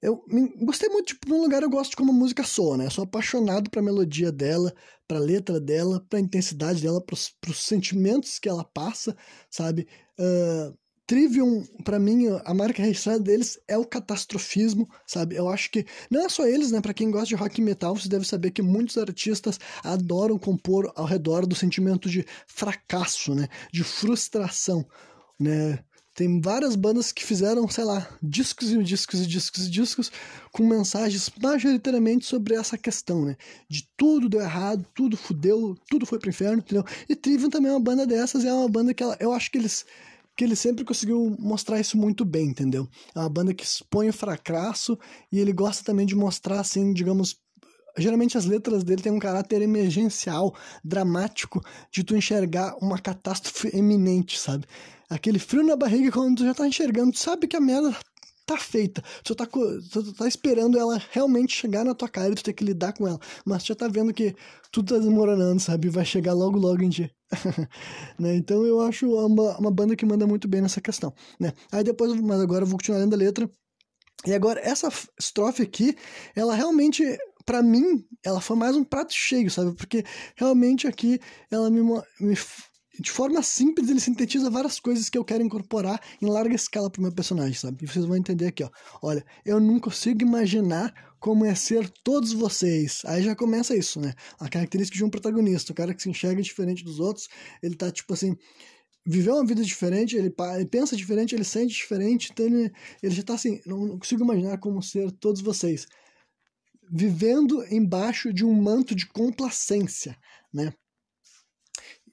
[0.00, 0.24] eu
[0.62, 2.86] gostei muito, tipo, no lugar eu gosto de como a música soa, né?
[2.86, 4.72] Eu sou apaixonado pra melodia dela,
[5.06, 9.16] pra letra dela, pra intensidade dela, pros, pros sentimentos que ela passa,
[9.50, 9.88] sabe?
[10.18, 10.76] Uh,
[11.08, 15.36] Trivium, para mim, a marca registrada deles é o catastrofismo, sabe?
[15.36, 16.82] Eu acho que não é só eles, né?
[16.82, 20.92] Para quem gosta de rock e metal, você deve saber que muitos artistas adoram compor
[20.94, 23.48] ao redor do sentimento de fracasso, né?
[23.72, 24.86] De frustração,
[25.40, 25.82] né?
[26.18, 30.10] Tem várias bandas que fizeram, sei lá, discos e discos e discos e discos
[30.50, 33.36] com mensagens majoritariamente sobre essa questão, né?
[33.68, 36.84] De tudo deu errado, tudo fudeu, tudo foi pro inferno, entendeu?
[37.08, 39.58] E Trivium também é uma banda dessas, é uma banda que ela, eu acho que
[39.58, 39.86] eles
[40.36, 42.88] que ele sempre conseguiu mostrar isso muito bem, entendeu?
[43.14, 44.98] É uma banda que expõe o fracasso
[45.30, 47.36] e ele gosta também de mostrar, assim, digamos,
[47.96, 50.52] geralmente as letras dele têm um caráter emergencial,
[50.82, 54.66] dramático, de tu enxergar uma catástrofe eminente, sabe?
[55.10, 57.96] Aquele frio na barriga quando tu já tá enxergando, tu sabe que a merda
[58.48, 59.02] tá feita.
[59.22, 62.64] Tu tá, tu tá esperando ela realmente chegar na tua cara e tu ter que
[62.64, 63.18] lidar com ela.
[63.44, 64.34] Mas tu já tá vendo que
[64.72, 65.88] tudo tá desmoronando, sabe?
[65.90, 67.10] Vai chegar logo, logo em dia.
[68.18, 68.34] né?
[68.36, 71.14] Então eu acho uma, uma banda que manda muito bem nessa questão.
[71.38, 71.52] Né?
[71.70, 73.50] Aí depois, mas agora eu vou continuar lendo a letra.
[74.26, 75.96] E agora, essa estrofe aqui,
[76.34, 77.04] ela realmente
[77.48, 79.74] para mim, ela foi mais um prato cheio, sabe?
[79.74, 80.04] Porque
[80.36, 81.18] realmente aqui
[81.50, 81.80] ela me,
[82.20, 82.36] me,
[83.00, 87.00] de forma simples, ele sintetiza várias coisas que eu quero incorporar em larga escala pro
[87.00, 87.84] meu personagem, sabe?
[87.84, 88.70] E vocês vão entender aqui, ó.
[89.00, 93.02] Olha, eu não consigo imaginar como é ser todos vocês.
[93.04, 94.14] Aí já começa isso, né?
[94.38, 97.28] A característica de um protagonista, o cara que se enxerga diferente dos outros,
[97.62, 98.36] ele tá tipo assim,
[99.06, 100.34] viveu uma vida diferente, ele,
[100.70, 104.82] pensa diferente, ele sente diferente, então ele, ele já tá assim, não, consigo imaginar como
[104.82, 105.86] ser todos vocês.
[106.90, 110.16] Vivendo embaixo de um manto de complacência,
[110.52, 110.72] né?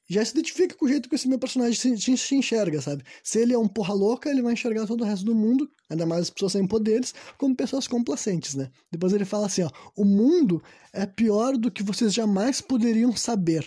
[0.07, 3.03] Já se identifica com o jeito que esse meu personagem se, se enxerga, sabe?
[3.23, 6.05] Se ele é um porra louca, ele vai enxergar todo o resto do mundo, ainda
[6.05, 8.69] mais as pessoas sem poderes, como pessoas complacentes, né?
[8.91, 10.61] Depois ele fala assim, ó, o mundo
[10.93, 13.65] é pior do que vocês jamais poderiam saber.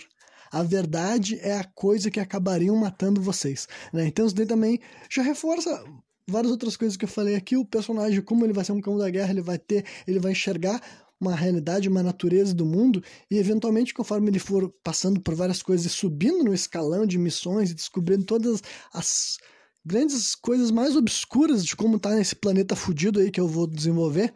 [0.51, 3.67] A verdade é a coisa que acabariam matando vocês.
[3.93, 4.07] Né?
[4.07, 5.83] Então isso daí também já reforça
[6.27, 7.55] várias outras coisas que eu falei aqui.
[7.57, 10.31] O personagem, como ele vai ser um cão da guerra, ele vai ter, ele vai
[10.31, 10.81] enxergar
[11.19, 15.85] uma realidade, uma natureza do mundo, e eventualmente, conforme ele for passando por várias coisas
[15.85, 18.61] e subindo no escalão de missões e descobrindo todas
[18.93, 19.37] as
[19.85, 24.33] grandes coisas mais obscuras de como tá nesse planeta fudido aí que eu vou desenvolver,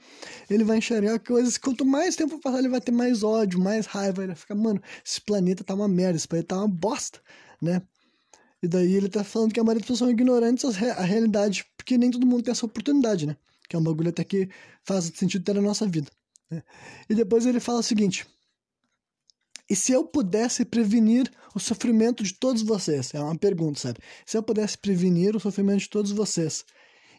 [0.49, 4.21] ele vai enxergar coisas quanto mais tempo passar, ele vai ter mais ódio, mais raiva,
[4.21, 7.21] ele vai ficar, mano, esse planeta tá uma merda, esse planeta tá uma bosta,
[7.61, 7.81] né?
[8.61, 11.97] E daí ele tá falando que a maioria das pessoas são ignorantes à realidade, porque
[11.97, 13.35] nem todo mundo tem essa oportunidade, né?
[13.69, 14.49] Que é um bagulho até que
[14.83, 16.09] faz sentido ter na nossa vida.
[17.09, 18.25] E depois ele fala o seguinte:
[19.69, 23.13] e se eu pudesse prevenir o sofrimento de todos vocês?
[23.13, 23.99] É uma pergunta, sabe?
[24.25, 26.65] Se eu pudesse prevenir o sofrimento de todos vocês,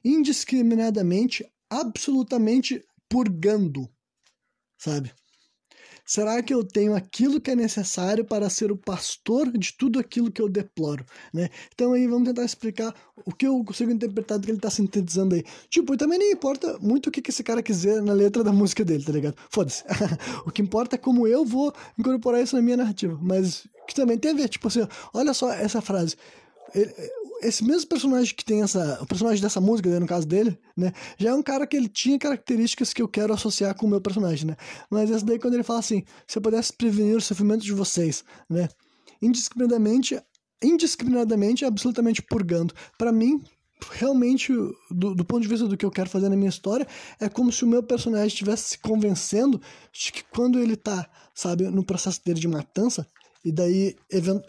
[0.05, 3.89] indiscriminadamente, absolutamente purgando,
[4.79, 5.13] sabe?
[6.05, 10.31] Será que eu tenho aquilo que é necessário para ser o pastor de tudo aquilo
[10.31, 11.49] que eu deploro, né?
[11.75, 15.35] Então aí vamos tentar explicar o que eu consigo interpretar do que ele está sintetizando
[15.35, 15.45] aí.
[15.71, 18.85] Tipo, também nem importa muito o que, que esse cara quiser na letra da música
[18.85, 19.37] dele, tá ligado?
[19.49, 19.83] Foda-se.
[20.45, 24.19] o que importa é como eu vou incorporar isso na minha narrativa, mas que também
[24.19, 26.17] tem a ver, tipo assim, olha só essa frase.
[26.75, 26.93] Ele,
[27.45, 28.99] esse mesmo personagem que tem essa.
[29.03, 30.93] O personagem dessa música, né, no caso dele, né?
[31.19, 34.01] Já é um cara que ele tinha características que eu quero associar com o meu
[34.01, 34.57] personagem, né?
[34.91, 38.25] Mas essa daí, quando ele fala assim: se eu pudesse prevenir o sofrimento de vocês,
[38.49, 38.69] né?
[39.21, 40.21] Indiscriminadamente,
[40.63, 42.75] indiscriminadamente, absolutamente purgando.
[42.99, 43.43] para mim,
[43.93, 44.53] realmente,
[44.91, 46.87] do, do, ponto de vista do que eu quero fazer na minha história,
[47.21, 49.61] é como se o meu personagem estivesse se convencendo
[49.93, 53.07] de que quando ele tá, sabe, no processo dele de matança,
[53.45, 53.95] e daí,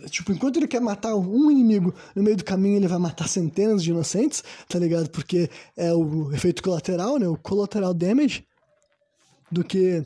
[0.09, 3.83] tipo, enquanto ele quer matar um inimigo, no meio do caminho ele vai matar centenas
[3.83, 5.09] de inocentes, tá ligado?
[5.09, 7.27] Porque é o efeito colateral, né?
[7.27, 8.45] O collateral damage
[9.51, 10.05] do que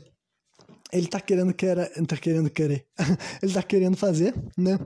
[0.92, 2.84] ele tá querendo querer, tá querendo querer.
[3.40, 4.76] ele tá querendo fazer, né?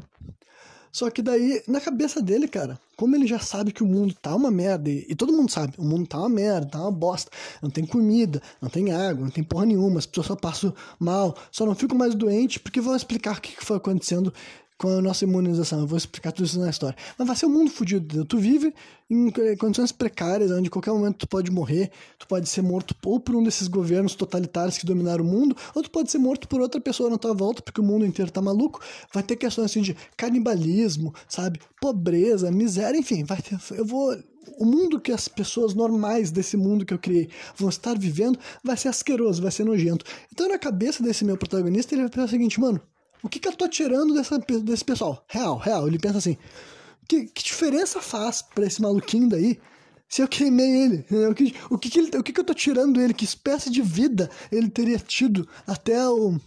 [0.94, 4.32] Só que daí, na cabeça dele, cara, como ele já sabe que o mundo tá
[4.32, 7.32] uma merda, e, e, todo mundo sabe, o mundo tá uma merda, tá uma bosta,
[7.60, 11.36] não tem comida, não tem água, não tem porra nenhuma, as pessoas só passam mal,
[11.50, 14.32] só não ficam mais doentes, porque vão explicar o que, que foi acontecendo
[14.76, 15.80] com a nossa imunização.
[15.80, 16.96] Eu vou explicar tudo isso na história.
[17.18, 18.24] Mas vai ser um mundo fodido.
[18.24, 18.74] Tu vive
[19.08, 23.36] em condições precárias, onde qualquer momento tu pode morrer, tu pode ser morto ou por
[23.36, 26.80] um desses governos totalitários que dominaram o mundo, ou tu pode ser morto por outra
[26.80, 28.80] pessoa na tua volta, porque o mundo inteiro tá maluco.
[29.12, 31.60] Vai ter questões assim de canibalismo, sabe?
[31.80, 33.58] Pobreza, miséria, enfim, vai ter.
[33.72, 34.16] Eu vou
[34.58, 38.76] o mundo que as pessoas normais desse mundo que eu criei vão estar vivendo vai
[38.76, 40.04] ser asqueroso, vai ser nojento.
[40.32, 42.80] Então, na cabeça desse meu protagonista, ele vai pensar o seguinte, mano,
[43.24, 45.24] o que, que eu tô tirando dessa, desse pessoal?
[45.26, 45.88] Real, real.
[45.88, 46.36] Ele pensa assim:
[47.08, 49.58] que, que diferença faz pra esse maluquinho daí
[50.08, 51.06] se eu queimei ele?
[51.30, 53.14] O que, o que, que, ele, o que, que eu tô tirando dele?
[53.14, 56.38] Que espécie de vida ele teria tido até o,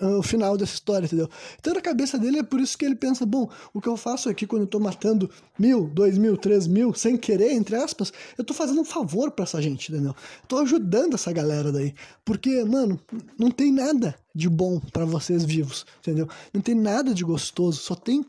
[0.00, 1.28] o final dessa história, entendeu?
[1.58, 4.28] Então na cabeça dele é por isso que ele pensa, bom, o que eu faço
[4.28, 8.44] aqui quando eu tô matando mil, dois mil, três mil, sem querer, entre aspas, eu
[8.44, 10.14] tô fazendo um favor para essa gente, entendeu?
[10.46, 11.94] Tô ajudando essa galera daí.
[12.24, 13.00] Porque, mano,
[13.38, 16.28] não tem nada de bom para vocês vivos, entendeu?
[16.52, 18.24] Não tem nada de gostoso, só tem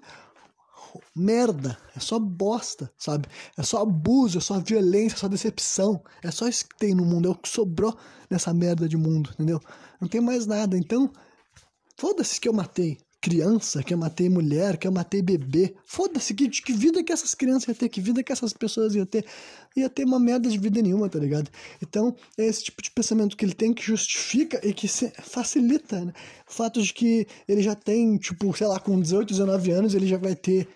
[1.15, 3.27] merda, é só bosta, sabe?
[3.58, 6.01] É só abuso, é só violência, é só decepção.
[6.23, 7.95] É só isso que tem no mundo, é o que sobrou
[8.29, 9.60] nessa merda de mundo, entendeu?
[9.99, 10.77] Não tem mais nada.
[10.77, 11.12] Então,
[11.99, 15.75] Foda-se que eu matei criança, que eu matei mulher, que eu matei bebê.
[15.85, 19.05] Foda-se, que, que vida que essas crianças iam ter, que vida que essas pessoas iam
[19.05, 19.25] ter.
[19.75, 21.51] Ia ter uma merda de vida nenhuma, tá ligado?
[21.81, 26.13] Então, é esse tipo de pensamento que ele tem que justifica e que facilita, né?
[26.49, 30.07] O fato de que ele já tem, tipo, sei lá, com 18, 19 anos, ele
[30.07, 30.69] já vai ter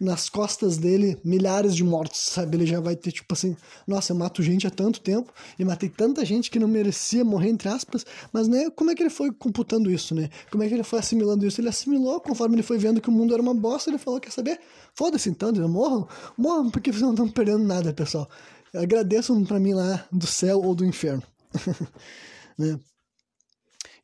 [0.00, 2.56] nas costas dele milhares de mortos, sabe?
[2.56, 3.54] Ele já vai ter, tipo assim,
[3.86, 7.50] nossa, eu mato gente há tanto tempo e matei tanta gente que não merecia morrer,
[7.50, 10.30] entre aspas, mas, né, como é que ele foi computando isso, né?
[10.50, 11.60] Como é que ele foi assimilando isso?
[11.60, 14.32] Ele assimilou conforme ele foi vendo que o mundo era uma bosta, ele falou, quer
[14.32, 14.58] saber?
[14.94, 18.26] Foda-se então, morram, morram, porque vocês não estão perdendo nada, pessoal.
[18.74, 21.22] Agradeçam para mim lá do céu ou do inferno.
[22.56, 22.78] né?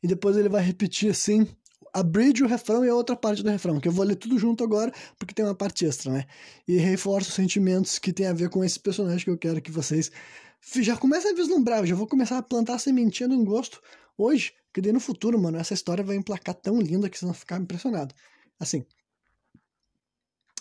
[0.03, 1.47] E depois ele vai repetir assim
[1.93, 4.37] a bridge, o refrão e a outra parte do refrão, que eu vou ler tudo
[4.37, 6.25] junto agora, porque tem uma parte extra, né?
[6.67, 9.71] E reforço os sentimentos que tem a ver com esse personagem que eu quero que
[9.71, 10.11] vocês
[10.81, 13.81] já comecem a vislumbrar, eu já vou começar a plantar sementinha um gosto
[14.17, 17.33] hoje, que daí no futuro, mano, essa história vai emplacar tão linda que vocês vão
[17.33, 18.15] ficar impressionados.
[18.59, 18.85] Assim,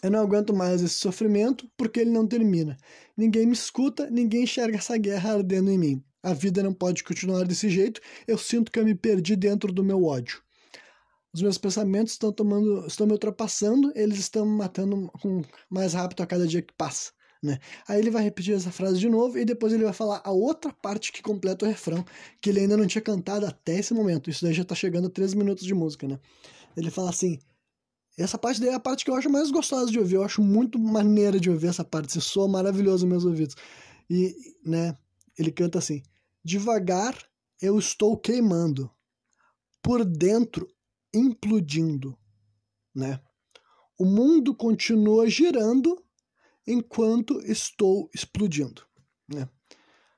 [0.03, 2.77] eu não aguento mais esse sofrimento porque ele não termina.
[3.17, 6.05] Ninguém me escuta, ninguém enxerga essa guerra ardendo em mim.
[6.23, 9.85] A vida não pode continuar desse jeito, eu sinto que eu me perdi dentro do
[9.85, 10.43] meu ódio.
[11.37, 16.22] Os meus pensamentos estão tomando, estão me ultrapassando, eles estão me matando com, mais rápido
[16.22, 17.12] a cada dia que passa.
[17.42, 17.59] Né?
[17.87, 20.72] Aí ele vai repetir essa frase de novo e depois ele vai falar a outra
[20.72, 22.03] parte que completa o refrão,
[22.40, 24.31] que ele ainda não tinha cantado até esse momento.
[24.31, 26.18] Isso daí já está chegando a 3 minutos de música, né?
[26.75, 27.38] Ele fala assim:
[28.16, 30.14] essa parte daí é a parte que eu acho mais gostosa de ouvir.
[30.14, 32.09] Eu acho muito maneira de ouvir essa parte.
[32.09, 33.57] Isso soa maravilhoso nos meus ouvidos.
[34.09, 34.96] E, né,
[35.38, 36.03] ele canta assim:
[36.42, 37.14] Devagar
[37.61, 38.90] eu estou queimando.
[39.83, 40.66] Por dentro
[41.14, 42.16] implodindo,
[42.95, 43.21] né?
[43.99, 46.03] O mundo continua girando
[46.66, 48.83] enquanto estou explodindo,
[49.29, 49.49] né?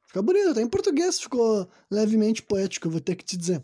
[0.06, 3.62] Fica bonito, até em português ficou levemente poético, vou ter que te dizer.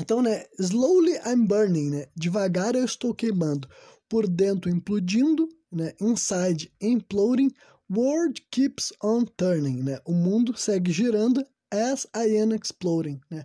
[0.00, 2.06] Então, né, slowly I'm burning, né?
[2.16, 3.68] Devagar eu estou queimando,
[4.08, 5.92] por dentro implodindo, né?
[6.00, 7.50] Inside imploding,
[7.90, 9.98] world keeps on turning, né?
[10.04, 13.44] O mundo segue girando as I am exploding, né?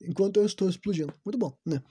[0.00, 1.12] Enquanto eu estou explodindo.
[1.24, 1.82] Muito bom, né?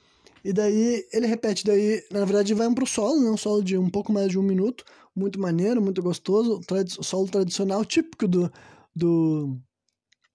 [0.44, 3.30] E daí ele repete, daí na verdade vai para o solo, né?
[3.30, 4.84] um solo de um pouco mais de um minuto,
[5.16, 6.62] muito maneiro, muito gostoso,
[7.02, 8.52] solo tradicional, típico do,
[8.96, 9.58] do,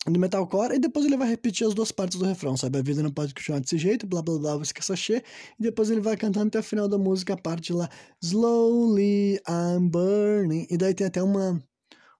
[0.06, 2.78] do metalcore, e depois ele vai repetir as duas partes do refrão, sabe?
[2.78, 5.22] A vida não pode continuar desse jeito, blá blá blá, você quer sachê,
[5.58, 7.88] e depois ele vai cantando até o final da música, a parte lá,
[8.22, 11.62] Slowly I'm burning, e daí tem até uma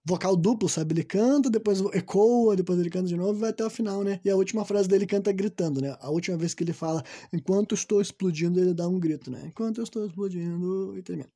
[0.05, 0.93] vocal duplo, sabe?
[0.93, 4.19] Ele canta, depois ecoa, depois ele canta de novo e vai até o final, né?
[4.23, 5.97] E a última frase dele canta gritando, né?
[5.99, 9.41] A última vez que ele fala, enquanto estou explodindo, ele dá um grito, né?
[9.47, 11.29] Enquanto eu estou explodindo, e termina,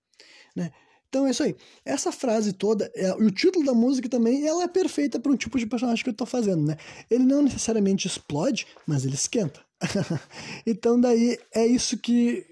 [0.55, 0.71] né?
[1.09, 1.55] Então é isso aí.
[1.83, 5.57] Essa frase toda, é, o título da música também, ela é perfeita para um tipo
[5.57, 6.77] de personagem que eu tô fazendo, né?
[7.09, 9.59] Ele não necessariamente explode, mas ele esquenta.
[10.67, 12.45] então daí é isso que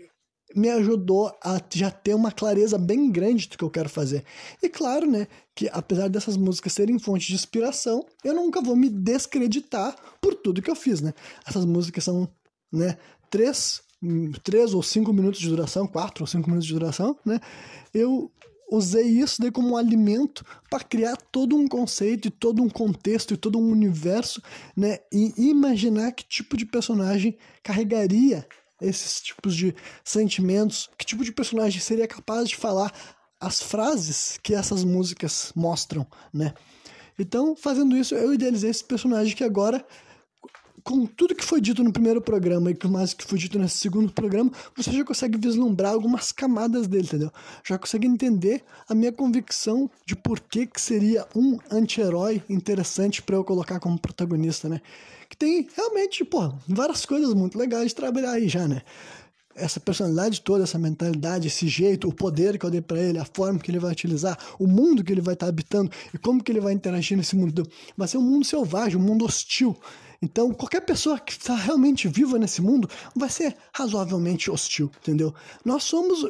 [0.57, 4.23] me ajudou a já ter uma clareza bem grande do que eu quero fazer.
[4.61, 8.89] E claro, né, que apesar dessas músicas serem fonte de inspiração, eu nunca vou me
[8.89, 11.13] descreditar por tudo que eu fiz, né?
[11.47, 12.27] Essas músicas são,
[12.71, 12.97] né,
[13.29, 13.81] três,
[14.43, 17.39] três ou cinco minutos de duração, quatro ou cinco minutos de duração, né?
[17.93, 18.31] Eu
[18.69, 23.33] usei isso daí como um alimento para criar todo um conceito e todo um contexto
[23.33, 24.41] e todo um universo,
[24.75, 24.99] né?
[25.11, 28.45] E imaginar que tipo de personagem carregaria
[28.81, 32.91] esses tipos de sentimentos, que tipo de personagem seria capaz de falar
[33.39, 36.53] as frases que essas músicas mostram, né?
[37.19, 39.83] Então, fazendo isso, eu idealizei esse personagem que agora,
[40.83, 43.77] com tudo que foi dito no primeiro programa e com mais que foi dito nesse
[43.77, 47.31] segundo programa, você já consegue vislumbrar algumas camadas dele, entendeu?
[47.67, 53.35] Já consegue entender a minha convicção de por que, que seria um anti-herói interessante para
[53.35, 54.79] eu colocar como protagonista, né?
[55.37, 58.81] Tem realmente, pô, várias coisas muito legais de trabalhar aí já, né?
[59.55, 63.25] Essa personalidade toda, essa mentalidade, esse jeito, o poder que eu dei para ele, a
[63.25, 66.43] forma que ele vai utilizar, o mundo que ele vai estar tá habitando e como
[66.43, 67.67] que ele vai interagir nesse mundo.
[67.95, 69.75] Vai ser um mundo selvagem, um mundo hostil.
[70.21, 75.33] Então, qualquer pessoa que está realmente viva nesse mundo vai ser razoavelmente hostil, entendeu?
[75.65, 76.25] Nós somos.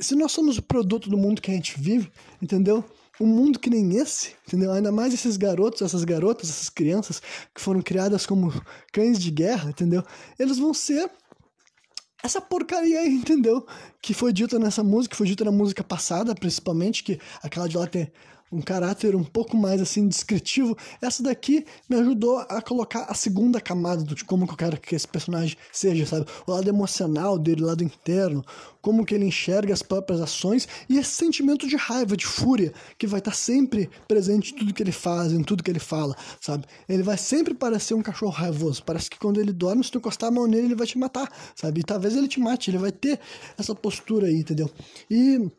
[0.00, 2.84] Se nós somos o produto do mundo que a gente vive, entendeu?
[3.20, 4.72] Um mundo que nem esse, entendeu?
[4.72, 7.20] Ainda mais esses garotos, essas garotas, essas crianças
[7.54, 8.52] que foram criadas como
[8.92, 10.02] cães de guerra, entendeu?
[10.38, 11.10] Eles vão ser
[12.22, 13.66] essa porcaria aí, entendeu?
[14.00, 17.76] Que foi dita nessa música, que foi dita na música passada, principalmente, que aquela de
[17.76, 18.10] lá tem
[18.52, 20.76] um caráter um pouco mais assim descritivo.
[21.00, 24.94] Essa daqui me ajudou a colocar a segunda camada de como que eu quero que
[24.94, 26.26] esse personagem seja, sabe?
[26.46, 28.44] O lado emocional dele, o lado interno,
[28.82, 33.06] como que ele enxerga as próprias ações e esse sentimento de raiva, de fúria, que
[33.06, 36.66] vai estar sempre presente em tudo que ele faz, em tudo que ele fala, sabe?
[36.88, 38.82] Ele vai sempre parecer um cachorro raivoso.
[38.84, 41.32] Parece que quando ele dorme, se tu encostar a mão nele, ele vai te matar,
[41.54, 41.80] sabe?
[41.80, 43.18] E talvez ele te mate, ele vai ter
[43.56, 44.70] essa postura aí, entendeu?
[45.10, 45.50] E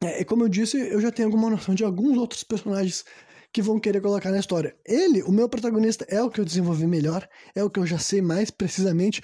[0.00, 3.04] é, como eu disse, eu já tenho alguma noção de alguns outros personagens
[3.52, 4.76] que vão querer colocar na história.
[4.84, 7.98] Ele, o meu protagonista, é o que eu desenvolvi melhor, é o que eu já
[7.98, 9.22] sei mais precisamente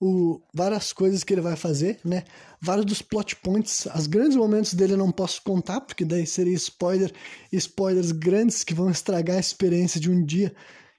[0.00, 2.24] o, várias coisas que ele vai fazer, né?
[2.60, 6.54] Vários dos plot points, os grandes momentos dele eu não posso contar, porque daí seria
[6.54, 7.12] spoiler,
[7.52, 10.54] spoilers grandes que vão estragar a experiência de um dia,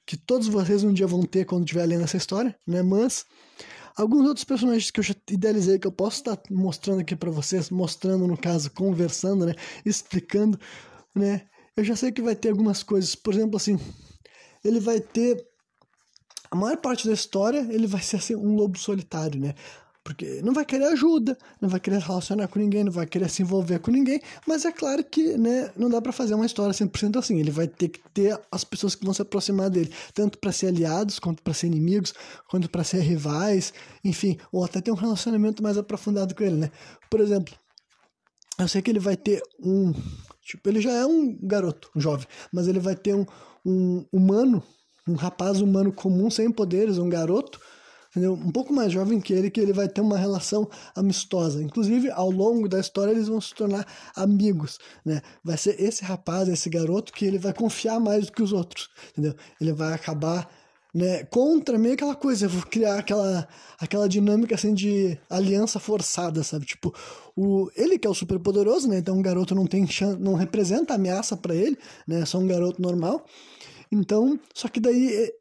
[0.05, 2.83] que todos vocês um dia vão ter quando estiver lendo essa história, né?
[2.83, 3.25] Mas
[3.95, 7.69] alguns outros personagens que eu já idealizei, que eu posso estar mostrando aqui para vocês,
[7.69, 9.55] mostrando no caso, conversando, né?
[9.85, 10.59] Explicando,
[11.15, 11.47] né?
[11.75, 13.79] Eu já sei que vai ter algumas coisas, por exemplo, assim,
[14.63, 15.45] ele vai ter
[16.51, 19.55] a maior parte da história ele vai ser assim, um lobo solitário, né?
[20.03, 23.43] Porque não vai querer ajuda, não vai querer relacionar com ninguém, não vai querer se
[23.43, 27.17] envolver com ninguém, mas é claro que né, não dá para fazer uma história 100%
[27.17, 27.39] assim.
[27.39, 30.67] Ele vai ter que ter as pessoas que vão se aproximar dele, tanto para ser
[30.67, 32.15] aliados, quanto para ser inimigos,
[32.49, 36.71] quanto para ser rivais, enfim, ou até ter um relacionamento mais aprofundado com ele, né?
[37.09, 37.53] Por exemplo,
[38.57, 39.93] eu sei que ele vai ter um.
[40.43, 43.25] Tipo, ele já é um garoto, um jovem, mas ele vai ter um,
[43.63, 44.63] um humano
[45.07, 47.59] um rapaz humano comum sem poderes, um garoto,
[48.11, 48.33] entendeu?
[48.33, 51.63] um pouco mais jovem que ele, que ele vai ter uma relação amistosa.
[51.63, 55.21] Inclusive, ao longo da história, eles vão se tornar amigos, né?
[55.43, 58.89] Vai ser esse rapaz, esse garoto, que ele vai confiar mais do que os outros,
[59.11, 59.33] entendeu?
[59.59, 60.47] Ele vai acabar
[60.93, 63.47] né, contra meio aquela coisa, vou criar aquela,
[63.79, 66.65] aquela dinâmica assim de aliança forçada, sabe?
[66.65, 66.93] Tipo,
[67.35, 68.97] o, ele que é o super poderoso, né?
[68.97, 72.21] Então o garoto não tem chance, não representa ameaça para ele, né?
[72.21, 73.25] É só um garoto normal.
[73.91, 75.31] Então, só que daí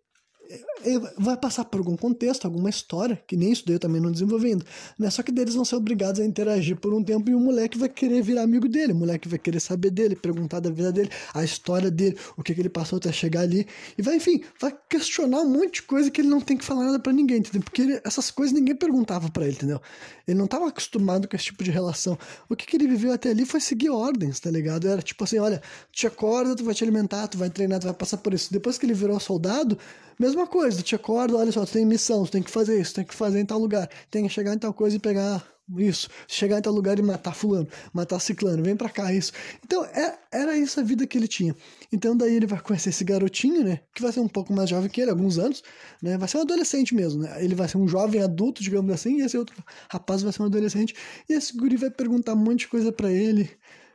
[1.19, 4.65] vai passar por algum contexto, alguma história, que nem isso daí eu também não desenvolvendo,
[4.99, 5.11] né?
[5.11, 7.89] Só que deles vão ser obrigados a interagir por um tempo e o moleque vai
[7.89, 11.45] querer virar amigo dele, o moleque vai querer saber dele, perguntar da vida dele, a
[11.45, 15.41] história dele, o que, que ele passou até chegar ali, e vai, enfim, vai questionar
[15.41, 17.63] um monte de coisa que ele não tem que falar nada para ninguém, entendeu?
[17.63, 19.81] Porque ele, essas coisas ninguém perguntava para ele, entendeu?
[20.27, 22.19] Ele não estava acostumado com esse tipo de relação.
[22.49, 24.89] O que, que ele viveu até ali foi seguir ordens, tá ligado?
[24.89, 25.59] Era tipo assim, olha,
[25.93, 28.53] tu te acorda, tu vai te alimentar, tu vai treinar, tu vai passar por isso.
[28.53, 29.77] Depois que ele virou soldado,
[30.21, 33.05] Mesma coisa, te acorda, olha só, tu tem missão, tu tem que fazer isso, tem
[33.07, 35.43] que fazer em tal lugar, tem que chegar em tal coisa e pegar
[35.79, 39.33] isso, chegar em tal lugar e matar fulano, matar ciclano, vem pra cá, isso.
[39.65, 41.57] Então, é, era isso a vida que ele tinha.
[41.91, 44.91] Então, daí ele vai conhecer esse garotinho, né, que vai ser um pouco mais jovem
[44.91, 45.63] que ele, alguns anos,
[46.03, 49.21] né, vai ser um adolescente mesmo, né, ele vai ser um jovem adulto, digamos assim,
[49.21, 49.57] e esse outro
[49.89, 50.95] rapaz vai ser um adolescente,
[51.31, 53.49] e esse guri vai perguntar um monte de coisa para ele,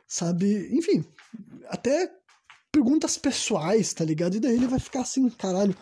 [0.08, 1.04] sabe, enfim,
[1.68, 2.10] até
[2.72, 4.34] perguntas pessoais, tá ligado?
[4.36, 5.74] E daí ele vai ficar assim, caralho,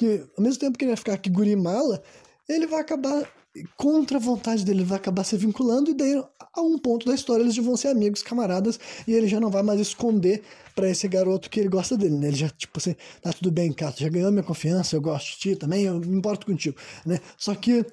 [0.00, 2.02] que ao mesmo tempo que ele vai ficar aqui guri mala,
[2.48, 3.30] ele vai acabar
[3.76, 7.42] contra a vontade dele, vai acabar se vinculando e daí a um ponto da história
[7.42, 10.42] eles vão ser amigos, camaradas e ele já não vai mais esconder
[10.74, 12.28] para esse garoto que ele gosta dele, né?
[12.28, 15.38] Ele já tipo assim, tá tudo bem, cara, já ganhou minha confiança, eu gosto de
[15.38, 17.20] ti também, eu me importo contigo, né?
[17.36, 17.84] Só que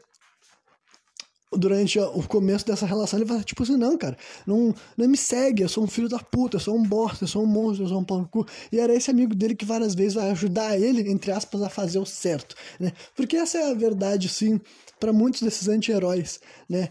[1.52, 5.64] durante o começo dessa relação, ele vai tipo assim, não, cara, não, não me segue,
[5.64, 7.90] eu sou um filho da puta, eu sou um bosta, eu sou um monstro, eu
[7.90, 8.46] sou um pau no cu.
[8.72, 12.00] E era esse amigo dele que várias vezes vai ajudar ele, entre aspas, a fazer
[12.00, 12.92] o certo, né?
[13.16, 14.60] Porque essa é a verdade, sim,
[15.00, 16.90] para muitos desses anti-heróis, né?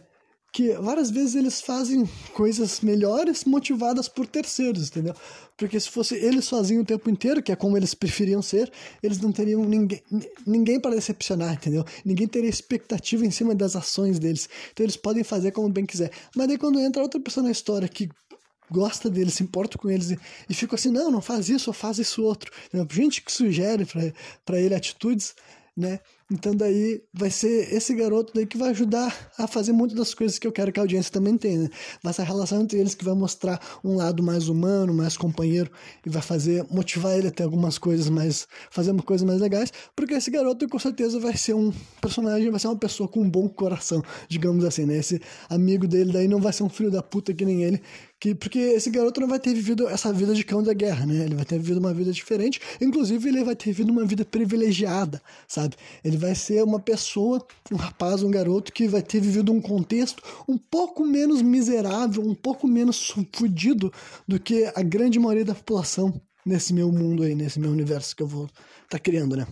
[0.56, 5.14] Que várias vezes eles fazem coisas melhores motivadas por terceiros, entendeu?
[5.54, 9.20] Porque se fosse eles sozinhos o tempo inteiro, que é como eles preferiam ser, eles
[9.20, 10.02] não teriam ninguém,
[10.46, 11.84] ninguém para decepcionar, entendeu?
[12.06, 14.48] Ninguém teria expectativa em cima das ações deles.
[14.72, 16.10] Então eles podem fazer como bem quiser.
[16.34, 18.08] Mas daí quando entra outra pessoa na história que
[18.70, 21.74] gosta deles, se importa com eles e, e fica assim, não, não faz isso ou
[21.74, 22.50] faz isso outro.
[22.90, 23.86] Gente que sugere
[24.42, 25.34] para ele atitudes,
[25.76, 26.00] né?
[26.30, 30.40] Então daí vai ser esse garoto daí que vai ajudar a fazer muitas das coisas
[30.40, 31.62] que eu quero que a audiência também tenha.
[31.62, 31.70] Né?
[32.02, 35.70] Vai ser a relação entre eles que vai mostrar um lado mais humano, mais companheiro
[36.04, 40.14] e vai fazer motivar ele a ter algumas coisas mais fazer coisas mais legais, porque
[40.14, 43.48] esse garoto com certeza vai ser um personagem, vai ser uma pessoa com um bom
[43.48, 44.98] coração, digamos assim, né?
[44.98, 47.80] Esse amigo dele daí não vai ser um filho da puta que nem ele,
[48.18, 51.24] que porque esse garoto não vai ter vivido essa vida de cão da guerra, né?
[51.24, 55.22] Ele vai ter vivido uma vida diferente, inclusive ele vai ter vivido uma vida privilegiada,
[55.46, 55.76] sabe?
[56.02, 60.22] Ele vai ser uma pessoa, um rapaz, um garoto que vai ter vivido um contexto
[60.48, 63.92] um pouco menos miserável, um pouco menos fudido
[64.26, 68.22] do que a grande maioria da população nesse meu mundo aí, nesse meu universo que
[68.22, 68.56] eu vou estar
[68.90, 69.46] tá criando, né?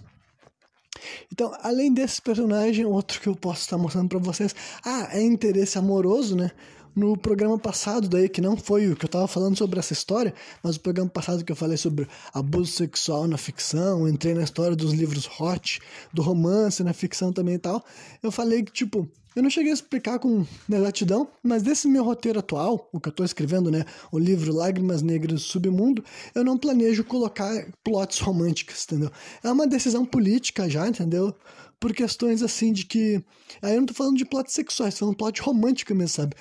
[1.33, 5.77] Então, além desse personagem, outro que eu posso estar mostrando para vocês, ah, é interesse
[5.77, 6.51] amoroso, né?
[6.95, 10.35] No programa passado daí, que não foi o que eu tava falando sobre essa história,
[10.63, 14.77] mas o programa passado que eu falei sobre abuso sexual na ficção, entrei na história
[14.77, 15.81] dos livros hot,
[16.13, 17.85] do romance na ficção também e tal,
[18.23, 22.39] eu falei que, tipo, eu não cheguei a explicar com exatidão, mas desse meu roteiro
[22.39, 26.05] atual, o que eu tô escrevendo, né, o livro Lágrimas Negras do Submundo,
[26.35, 29.11] eu não planejo colocar plots românticas, entendeu?
[29.43, 31.35] É uma decisão política já, entendeu?
[31.81, 33.23] Por questões assim de que.
[33.61, 36.37] Aí eu não tô falando de plot sexuais, tô falando plot romântica mesmo, sabe?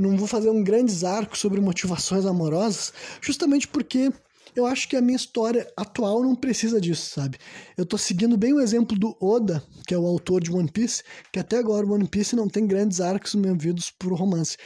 [0.00, 4.12] Não vou fazer um grandes arcos sobre motivações amorosas, justamente porque
[4.56, 7.36] eu acho que a minha história atual não precisa disso, sabe?
[7.76, 11.02] Eu tô seguindo bem o exemplo do Oda, que é o autor de One Piece,
[11.30, 14.56] que até agora One Piece não tem grandes arcos movidos por romance.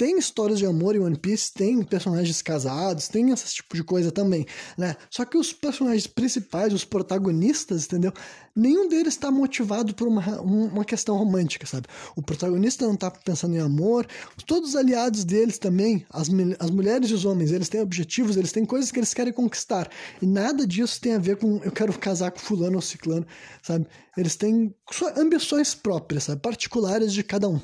[0.00, 4.10] Tem histórias de amor em One Piece, tem personagens casados, tem esse tipo de coisa
[4.10, 4.46] também,
[4.78, 4.96] né?
[5.10, 8.10] Só que os personagens principais, os protagonistas, entendeu?
[8.56, 11.86] Nenhum deles está motivado por uma, uma questão romântica, sabe?
[12.16, 14.06] O protagonista não está pensando em amor,
[14.46, 18.52] todos os aliados deles também, as, as mulheres e os homens, eles têm objetivos, eles
[18.52, 19.86] têm coisas que eles querem conquistar.
[20.22, 23.26] E nada disso tem a ver com eu quero casar com fulano ou ciclano,
[23.62, 23.86] sabe?
[24.16, 24.74] Eles têm
[25.14, 26.40] ambições próprias, sabe?
[26.40, 27.60] Particulares de cada um.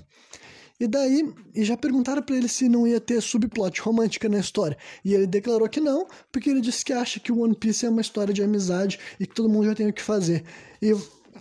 [0.79, 4.77] E daí, e já perguntaram para ele se não ia ter subplot romântica na história.
[5.05, 7.89] E ele declarou que não, porque ele disse que acha que o One Piece é
[7.89, 10.45] uma história de amizade e que todo mundo já tem o que fazer.
[10.83, 10.95] E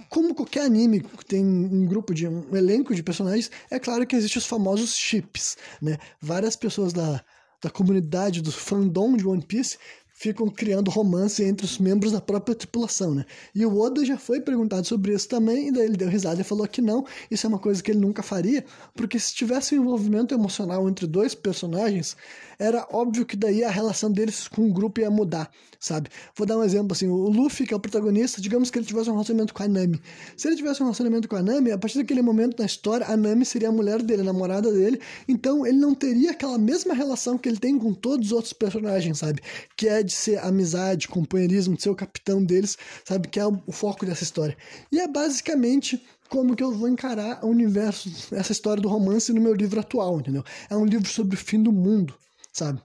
[0.10, 4.40] como qualquer anime tem um grupo de um elenco de personagens, é claro que existem
[4.40, 5.98] os famosos chips, né?
[6.22, 7.22] Várias pessoas da,
[7.62, 9.78] da comunidade do fandom de One Piece
[10.18, 13.26] ficam criando romance entre os membros da própria tripulação, né?
[13.54, 16.44] E o Oda já foi perguntado sobre isso também, e daí ele deu risada e
[16.44, 18.64] falou que não, isso é uma coisa que ele nunca faria,
[18.96, 22.16] porque se tivesse um envolvimento emocional entre dois personagens,
[22.58, 25.50] era óbvio que daí a relação deles com o grupo ia mudar,
[25.80, 26.10] sabe?
[26.36, 29.10] Vou dar um exemplo assim, o Luffy, que é o protagonista, digamos que ele tivesse
[29.10, 30.00] um relacionamento com a Nami.
[30.36, 33.18] Se ele tivesse um relacionamento com a Nami, a partir daquele momento na história, a
[33.18, 37.38] Nami seria a mulher dele, a namorada dele, então ele não teria aquela mesma relação
[37.38, 39.42] que ele tem com todos os outros personagens, sabe?
[39.76, 43.28] Que é de ser amizade, companheirismo, de ser o capitão deles, sabe?
[43.28, 44.58] Que é o foco dessa história.
[44.92, 49.42] E é basicamente como que eu vou encarar o universo, essa história do romance no
[49.42, 50.44] meu livro atual, entendeu?
[50.70, 52.14] É um livro sobre o fim do mundo,
[52.56, 52.82] sabe?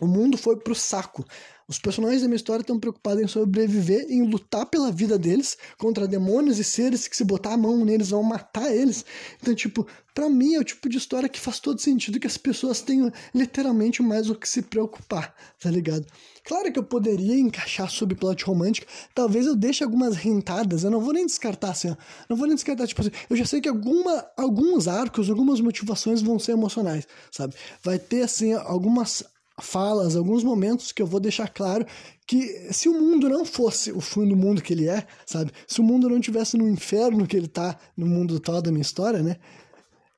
[0.00, 1.24] O mundo foi pro saco.
[1.66, 6.06] Os personagens da minha história estão preocupados em sobreviver, em lutar pela vida deles contra
[6.06, 9.02] demônios e seres que se botar a mão neles vão matar eles.
[9.40, 12.36] Então, tipo, para mim é o tipo de história que faz todo sentido que as
[12.36, 16.06] pessoas tenham literalmente mais o que se preocupar, tá ligado?
[16.44, 21.14] Claro que eu poderia encaixar subplot romântico, talvez eu deixe algumas rentadas, eu não vou
[21.14, 21.96] nem descartar assim, ó,
[22.28, 26.20] não vou nem descartar, tipo assim, eu já sei que alguma, alguns arcos, algumas motivações
[26.20, 27.54] vão ser emocionais, sabe?
[27.82, 29.24] Vai ter assim algumas
[29.60, 31.86] falas, alguns momentos que eu vou deixar claro
[32.26, 35.52] que se o mundo não fosse o fim do mundo que ele é, sabe?
[35.66, 38.82] Se o mundo não tivesse no inferno que ele tá no mundo tal da minha
[38.82, 39.36] história, né?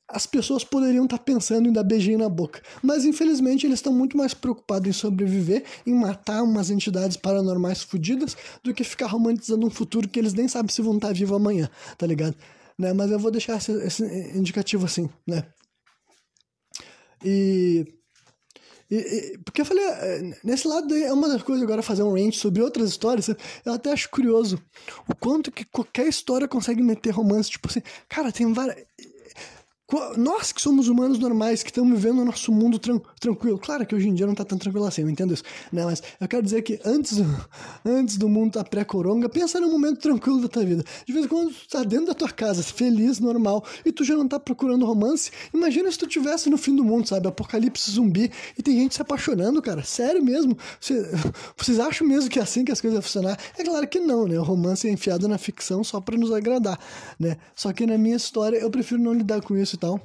[0.08, 2.62] As pessoas poderiam estar tá pensando em dar beijinho na boca.
[2.80, 8.36] Mas infelizmente eles estão muito mais preocupados em sobreviver, em matar umas entidades paranormais fodidas,
[8.62, 11.36] do que ficar romantizando um futuro que eles nem sabem se vão estar tá vivos
[11.36, 11.68] amanhã,
[11.98, 12.36] tá ligado?
[12.78, 12.92] Né?
[12.92, 14.04] Mas eu vou deixar esse, esse
[14.38, 15.44] indicativo assim, né?
[17.24, 17.95] E
[18.90, 22.12] e, e, porque eu falei, é, nesse lado é uma das coisas agora fazer um
[22.12, 24.62] range sobre outras histórias, eu até acho curioso
[25.08, 28.84] o quanto que qualquer história consegue meter romance, tipo assim, cara, tem várias
[30.16, 33.56] nós que somos humanos normais, que estamos vivendo o nosso mundo tran tranquilo.
[33.56, 35.44] Claro que hoje em dia não está tão tranquilo assim, eu entendo isso.
[35.72, 35.84] Né?
[35.84, 37.18] Mas eu quero dizer que antes,
[37.86, 40.84] antes do mundo estar tá pré-coronga, pensa num momento tranquilo da tua vida.
[41.06, 44.16] De vez em quando tu tá dentro da tua casa, feliz, normal, e tu já
[44.16, 45.30] não tá procurando romance.
[45.54, 47.28] Imagina se tu tivesse no fim do mundo, sabe?
[47.28, 49.84] Apocalipse zumbi, e tem gente se apaixonando, cara.
[49.84, 50.58] Sério mesmo.
[50.80, 51.06] Vocês,
[51.56, 53.38] vocês acham mesmo que é assim que as coisas vão funcionar?
[53.56, 54.36] É claro que não, né?
[54.36, 56.76] O romance é enfiado na ficção só para nos agradar,
[57.20, 57.36] né?
[57.54, 60.00] Só que na minha história eu prefiro não lidar com isso e tal.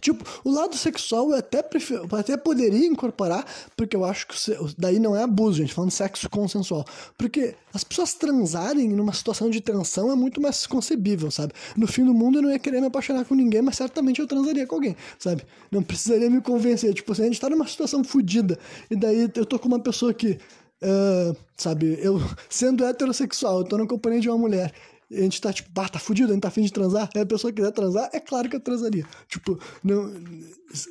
[0.00, 3.44] Tipo, o lado sexual eu até, prefiro, até poderia incorporar,
[3.76, 4.34] porque eu acho que
[4.76, 6.84] daí não é abuso, gente, falando sexo consensual.
[7.16, 11.52] Porque as pessoas transarem numa situação de tensão é muito mais concebível, sabe?
[11.76, 14.26] No fim do mundo eu não ia querer me apaixonar com ninguém, mas certamente eu
[14.26, 15.42] transaria com alguém, sabe?
[15.70, 16.92] Não precisaria me convencer.
[16.94, 18.58] Tipo, assim, a gente tá numa situação fodida,
[18.90, 20.38] e daí eu tô com uma pessoa que.
[20.82, 22.20] Uh, sabe, eu
[22.50, 24.72] sendo heterossexual, eu tô na companhia de uma mulher
[25.10, 27.26] a gente tá tipo, bah, tá fudido, a gente tá afim de transar, e a
[27.26, 29.06] pessoa quiser transar, é claro que eu transaria.
[29.28, 30.12] Tipo, não,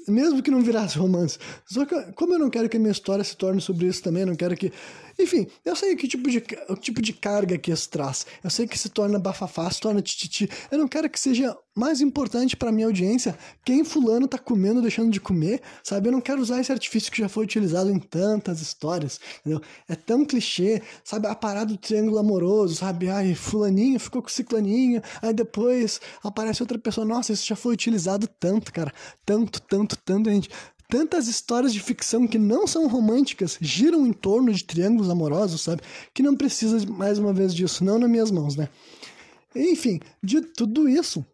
[0.08, 1.38] mesmo que não virasse romance.
[1.66, 4.26] Só que, como eu não quero que a minha história se torne sobre isso também,
[4.26, 4.72] não quero que.
[5.18, 8.26] Enfim, eu sei que tipo de, o tipo de carga que isso traz.
[8.44, 10.50] Eu sei que se torna bafafá, se torna tititi.
[10.70, 14.82] Eu não quero que seja mais importante para minha audiência quem fulano tá comendo ou
[14.82, 16.08] deixando de comer, sabe?
[16.08, 19.62] Eu não quero usar esse artifício que já foi utilizado em tantas histórias, entendeu?
[19.88, 21.28] É tão clichê, sabe?
[21.28, 23.10] A parada do triângulo amoroso, sabe?
[23.10, 27.06] Ai, fulaninho ficou com ciclaninho, aí depois aparece outra pessoa.
[27.06, 28.94] Nossa, isso já foi utilizado tanto, cara.
[29.26, 30.50] Tanto, tanto, tanto, gente.
[30.90, 35.82] Tantas histórias de ficção que não são românticas giram em torno de triângulos amorosos, sabe?
[36.14, 38.70] Que não precisa mais uma vez disso, não nas minhas mãos, né?
[39.56, 41.26] Enfim, de tudo isso,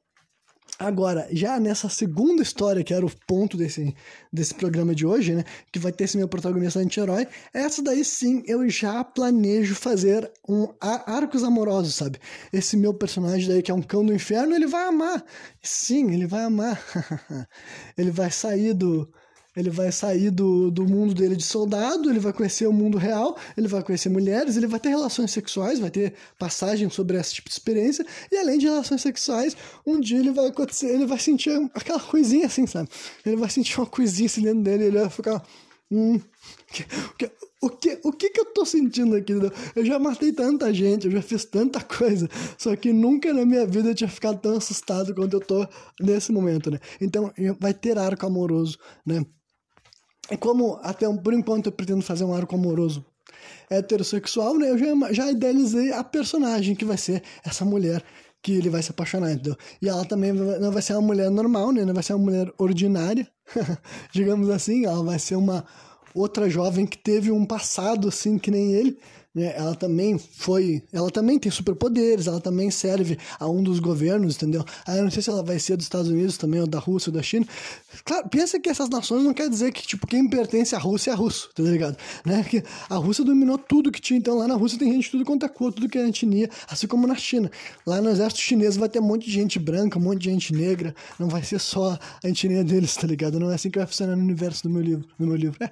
[0.81, 3.95] Agora, já nessa segunda história, que era o ponto desse,
[4.33, 5.43] desse programa de hoje, né?
[5.71, 10.67] Que vai ter esse meu protagonista anti-herói, essa daí sim eu já planejo fazer um
[10.81, 12.17] arcos amorosos, sabe?
[12.51, 15.23] Esse meu personagem daí, que é um cão do inferno, ele vai amar.
[15.61, 16.83] Sim, ele vai amar.
[17.95, 19.07] ele vai sair do.
[19.55, 23.37] Ele vai sair do, do mundo dele de soldado, ele vai conhecer o mundo real,
[23.57, 27.49] ele vai conhecer mulheres, ele vai ter relações sexuais, vai ter passagem sobre esse tipo
[27.49, 31.51] de experiência, e além de relações sexuais, um dia ele vai acontecer, ele vai sentir
[31.73, 32.89] aquela coisinha assim, sabe?
[33.25, 35.43] Ele vai sentir uma coisinha assim dentro dele, ele vai ficar.
[35.91, 36.21] Hum,
[37.61, 39.33] o que, o que que eu tô sentindo aqui?
[39.75, 42.27] Eu já matei tanta gente, eu já fiz tanta coisa,
[42.57, 45.67] só que nunca na minha vida eu tinha ficado tão assustado quanto eu tô
[45.99, 46.79] nesse momento, né?
[46.99, 49.23] Então, vai ter arco amoroso, né?
[50.31, 53.05] E como até por enquanto eu pretendo fazer um arco amoroso
[53.69, 54.69] heterossexual, né?
[54.69, 58.03] Eu já, já idealizei a personagem que vai ser essa mulher
[58.41, 59.55] que ele vai se apaixonar, entendeu?
[59.81, 61.85] E ela também não vai ser uma mulher normal, né?
[61.85, 63.27] Não vai ser uma mulher ordinária,
[64.11, 64.85] digamos assim.
[64.85, 65.63] Ela vai ser uma
[66.13, 68.97] outra jovem que teve um passado assim que nem ele,
[69.33, 69.53] né?
[69.55, 74.65] Ela também foi, ela também tem superpoderes, ela também serve a um dos governos, entendeu?
[74.85, 77.09] Aí eu não sei se ela vai ser dos Estados Unidos também, ou da Rússia,
[77.09, 77.45] ou da China.
[78.03, 81.13] Claro, pensa que essas nações não quer dizer que, tipo, quem pertence à Rússia é
[81.13, 81.97] russo, tá ligado?
[82.25, 82.43] Né?
[82.43, 85.25] Que a Rússia dominou tudo que tinha, então lá na Rússia tem gente de tudo
[85.25, 87.49] quanto é cor, tudo que é etnia, assim como na China.
[87.85, 90.53] Lá no exército chinês vai ter um monte de gente branca, um monte de gente
[90.53, 93.39] negra, não vai ser só a etnia deles, tá ligado?
[93.39, 95.57] Não é assim que vai funcionar no universo do meu livro, no meu livro.
[95.63, 95.69] É.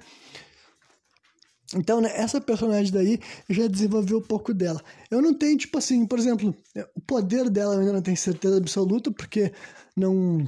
[1.74, 4.82] Então, né, essa personagem daí já desenvolveu um pouco dela.
[5.10, 8.16] Eu não tenho, tipo assim, por exemplo, é, o poder dela eu ainda não tenho
[8.16, 9.52] certeza absoluta, porque
[9.96, 10.44] não,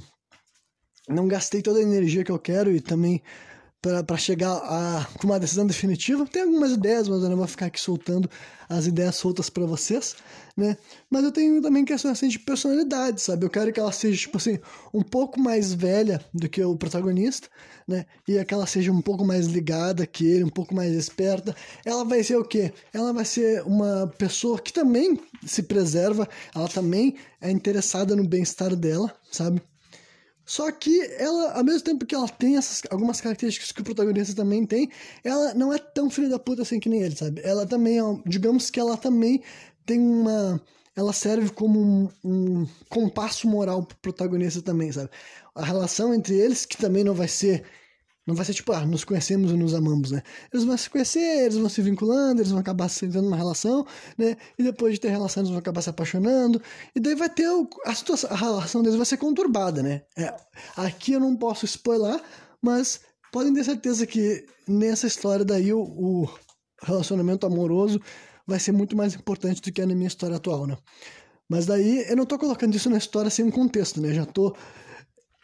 [1.09, 3.23] não gastei toda a energia que eu quero e também
[3.83, 6.25] para chegar a uma decisão definitiva.
[6.25, 8.31] Tem algumas ideias, mas eu não vou ficar aqui soltando
[8.69, 10.15] as ideias soltas para vocês,
[10.57, 10.77] né?
[11.11, 13.45] Mas eu tenho também questões assim de personalidade, sabe?
[13.45, 14.61] Eu quero que ela seja tipo assim
[14.95, 17.49] um pouco mais velha do que o protagonista,
[17.87, 18.07] né?
[18.27, 21.55] E que ela seja um pouco mais ligada que ele, um pouco mais esperta.
[21.85, 22.73] Ela vai ser o quê?
[22.93, 28.77] Ela vai ser uma pessoa que também se preserva, ela também é interessada no bem-estar
[28.77, 29.61] dela, sabe?
[30.53, 34.37] Só que ela, ao mesmo tempo que ela tem essas, algumas características que o protagonista
[34.37, 34.91] também tem,
[35.25, 37.41] ela não é tão filha da puta assim que nem ele, sabe?
[37.43, 39.43] Ela também, é, digamos que ela também
[39.87, 40.61] tem uma.
[40.95, 45.09] Ela serve como um, um compasso moral pro protagonista também, sabe?
[45.55, 47.65] A relação entre eles, que também não vai ser
[48.27, 50.23] não vai ser tipo, ah, nos conhecemos e nos amamos, né?
[50.53, 53.85] Eles vão se conhecer, eles vão se vinculando, eles vão acabar se entrando numa relação,
[54.17, 54.37] né?
[54.57, 56.63] E depois de ter relação, eles vão acabar se apaixonando.
[56.95, 60.03] E daí vai ter o, a situação, a relação deles vai ser conturbada, né?
[60.17, 60.33] É,
[60.77, 62.21] aqui eu não posso spoiler,
[62.63, 63.01] mas
[63.33, 66.29] podem ter certeza que nessa história daí o, o
[66.81, 68.01] relacionamento amoroso
[68.47, 70.77] vai ser muito mais importante do que na minha história atual, né?
[71.49, 74.15] Mas daí eu não tô colocando isso na história sem um contexto, né?
[74.15, 74.55] Já tô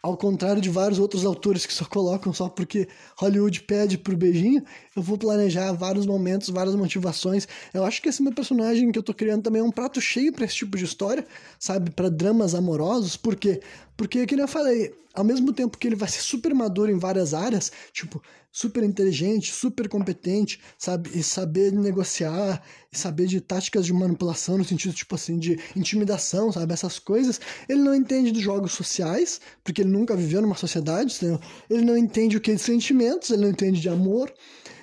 [0.01, 2.87] ao contrário de vários outros autores que só colocam só porque
[3.17, 4.63] Hollywood pede pro beijinho,
[4.95, 7.47] eu vou planejar vários momentos, várias motivações.
[7.73, 10.31] Eu acho que esse meu personagem que eu tô criando também é um prato cheio
[10.31, 11.25] para esse tipo de história,
[11.59, 11.91] sabe?
[11.91, 13.61] para dramas amorosos, porque
[13.99, 17.33] porque, como eu falei, ao mesmo tempo que ele vai ser super maduro em várias
[17.33, 21.09] áreas, tipo, super inteligente, super competente, sabe?
[21.13, 26.51] E saber negociar, e saber de táticas de manipulação, no sentido, tipo assim, de intimidação,
[26.51, 26.73] sabe?
[26.73, 27.39] Essas coisas.
[27.67, 31.39] Ele não entende dos jogos sociais, porque ele nunca viveu numa sociedade, entendeu?
[31.69, 34.33] Ele não entende o que é de sentimentos, ele não entende de amor.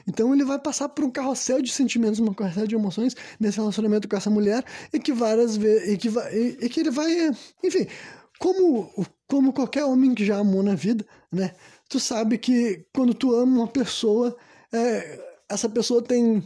[0.08, 4.08] Então ele vai passar por um carrossel de sentimentos, uma carrossel de emoções nesse relacionamento
[4.08, 5.88] com essa mulher e que várias vezes.
[5.88, 7.30] E que, vai, e, e que ele vai.
[7.64, 7.88] Enfim,
[8.38, 8.90] como,
[9.26, 11.54] como qualquer homem que já amou na vida, né?
[11.88, 14.36] Tu sabe que quando tu ama uma pessoa,
[14.72, 16.42] é, essa pessoa tem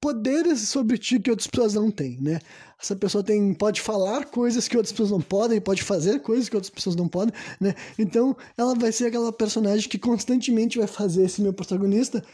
[0.00, 2.40] poderes sobre ti que outras pessoas não têm, né?
[2.82, 6.56] Essa pessoa tem, pode falar coisas que outras pessoas não podem, pode fazer coisas que
[6.56, 7.74] outras pessoas não podem, né?
[7.98, 12.24] Então, ela vai ser aquela personagem que constantemente vai fazer esse meu protagonista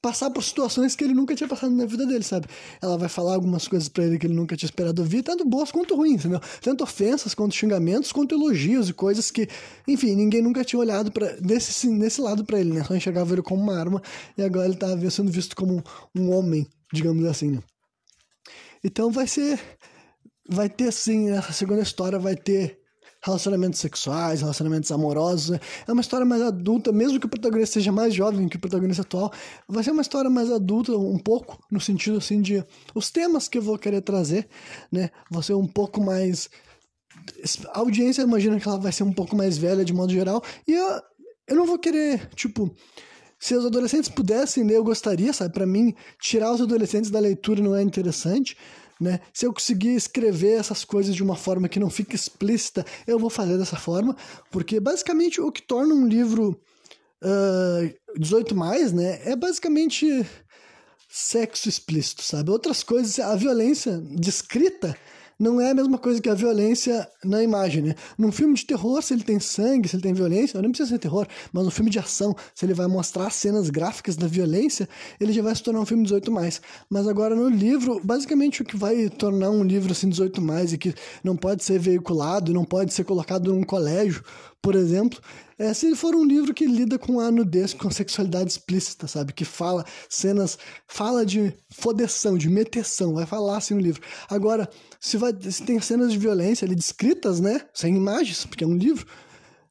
[0.00, 2.46] passar por situações que ele nunca tinha passado na vida dele, sabe?
[2.80, 5.72] Ela vai falar algumas coisas para ele que ele nunca tinha esperado ouvir, tanto boas
[5.72, 6.40] quanto ruins, entendeu?
[6.60, 9.48] Tanto ofensas, quanto xingamentos, quanto elogios e coisas que,
[9.86, 12.84] enfim, ninguém nunca tinha olhado para nesse, nesse lado para ele, né?
[12.84, 14.02] Só enxergava ele como uma arma
[14.36, 15.82] e agora ele tá sendo visto como
[16.14, 17.62] um homem, digamos assim, né?
[18.84, 19.58] Então vai ser.
[20.48, 22.78] Vai ter, assim, essa segunda história vai ter
[23.26, 25.58] relacionamentos sexuais, relacionamentos amorosos.
[25.86, 29.02] É uma história mais adulta, mesmo que o protagonista seja mais jovem que o protagonista
[29.02, 29.32] atual,
[29.68, 32.64] vai ser uma história mais adulta um pouco, no sentido assim de
[32.94, 34.48] os temas que eu vou querer trazer,
[34.90, 35.10] né?
[35.30, 36.48] Vão ser um pouco mais
[37.72, 40.72] a audiência imagina que ela vai ser um pouco mais velha de modo geral, e
[40.72, 41.00] eu,
[41.48, 42.72] eu não vou querer, tipo,
[43.38, 45.52] se os adolescentes pudessem ler, eu gostaria, sabe?
[45.52, 48.56] Para mim, tirar os adolescentes da leitura não é interessante,
[49.00, 49.20] né?
[49.32, 53.30] Se eu conseguir escrever essas coisas de uma forma que não fique explícita, eu vou
[53.30, 54.16] fazer dessa forma,
[54.50, 56.60] porque basicamente o que torna um livro
[57.22, 60.26] uh, 18 mais, né, é basicamente
[61.08, 62.50] sexo explícito, sabe?
[62.50, 64.96] Outras coisas, a violência descrita
[65.38, 67.94] não é a mesma coisa que a violência na imagem, né?
[68.16, 70.98] Num filme de terror, se ele tem sangue, se ele tem violência, não precisa ser
[70.98, 74.88] terror, mas num filme de ação, se ele vai mostrar cenas gráficas da violência,
[75.20, 76.60] ele já vai se tornar um filme 18 mais.
[76.88, 80.78] Mas agora no livro, basicamente o que vai tornar um livro assim 18 mais e
[80.78, 84.22] que não pode ser veiculado, não pode ser colocado num colégio,
[84.62, 85.20] por exemplo,
[85.58, 89.32] é se for um livro que lida com a nudez, com sexualidade explícita, sabe?
[89.32, 94.02] Que fala cenas, fala de fodeção, de meteção, vai falar assim no livro.
[94.28, 94.68] Agora,
[95.00, 97.60] se, vai, se tem cenas de violência ali descritas, né?
[97.72, 99.06] Sem imagens, porque é um livro,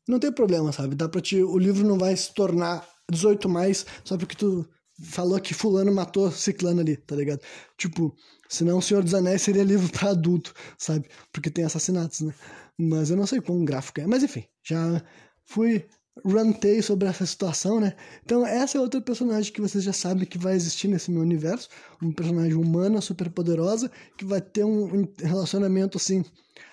[0.08, 0.96] não tem problema, sabe?
[0.96, 4.68] Dá pra te, o livro não vai se tornar 18 mais só porque tu
[5.02, 7.42] falou que fulano matou ciclano ali, tá ligado?
[7.78, 8.16] Tipo,
[8.48, 11.08] senão o Senhor dos Anéis seria livro para adulto, sabe?
[11.34, 12.34] Porque tem assassinatos, né?
[12.78, 14.08] Mas eu não sei quão gráfico é.
[14.08, 15.04] Mas enfim, já
[15.46, 15.86] fui
[16.26, 17.94] rantei sobre essa situação, né?
[18.24, 21.68] Então essa é outra personagem que vocês já sabem que vai existir nesse meu universo,
[22.02, 26.24] um personagem humana super poderosa que vai ter um relacionamento assim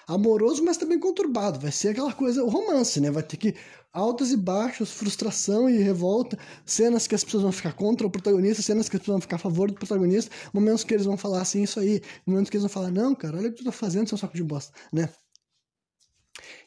[0.06, 1.58] amoroso, mas também conturbado.
[1.58, 3.10] Vai ser aquela coisa, o romance, né?
[3.10, 3.54] Vai ter que
[3.92, 8.62] altos e baixos, frustração e revolta, cenas que as pessoas vão ficar contra o protagonista,
[8.62, 11.42] cenas que as pessoas vão ficar a favor do protagonista, momentos que eles vão falar
[11.42, 13.72] assim, isso aí, momentos que eles vão falar, não, cara, olha o que tu tá
[13.72, 15.08] fazendo, seu saco de bosta, né?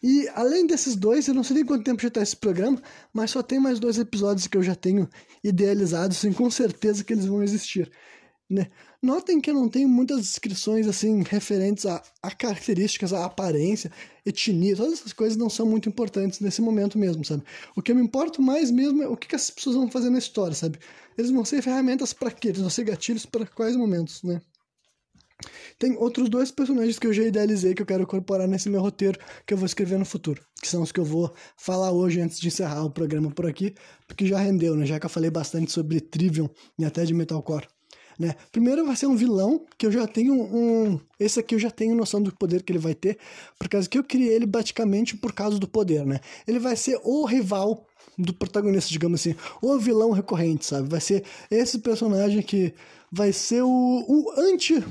[0.01, 2.81] E além desses dois, eu não sei nem quanto tempo já está esse programa,
[3.13, 5.09] mas só tem mais dois episódios que eu já tenho
[5.43, 7.91] idealizados, e com certeza que eles vão existir.
[8.47, 8.67] Né?
[9.01, 13.91] Notem que eu não tenho muitas descrições assim referentes a, a características, a aparência,
[14.23, 17.43] etnia, todas essas coisas não são muito importantes nesse momento mesmo, sabe?
[17.75, 20.11] O que eu me importo mais mesmo é o que, que as pessoas vão fazer
[20.11, 20.77] na história, sabe?
[21.17, 22.49] Eles vão ser ferramentas para quê?
[22.49, 24.39] Eles vão ser gatilhos para quais momentos, né?
[25.77, 29.19] Tem outros dois personagens que eu já idealizei que eu quero incorporar nesse meu roteiro
[29.45, 32.39] que eu vou escrever no futuro, que são os que eu vou falar hoje antes
[32.39, 33.75] de encerrar o programa por aqui,
[34.07, 34.85] porque já rendeu, né?
[34.85, 37.67] Já que eu falei bastante sobre Trivium e até de Metalcore.
[38.17, 38.33] Né?
[38.49, 40.97] Primeiro vai ser um vilão que eu já tenho um.
[41.19, 43.17] Esse aqui eu já tenho noção do poder que ele vai ter,
[43.59, 46.21] por causa que eu criei ele praticamente por causa do poder, né?
[46.47, 47.85] Ele vai ser o rival
[48.17, 50.87] do protagonista, digamos assim, o vilão recorrente, sabe?
[50.87, 52.73] Vai ser esse personagem que
[53.11, 54.81] vai ser o, o anti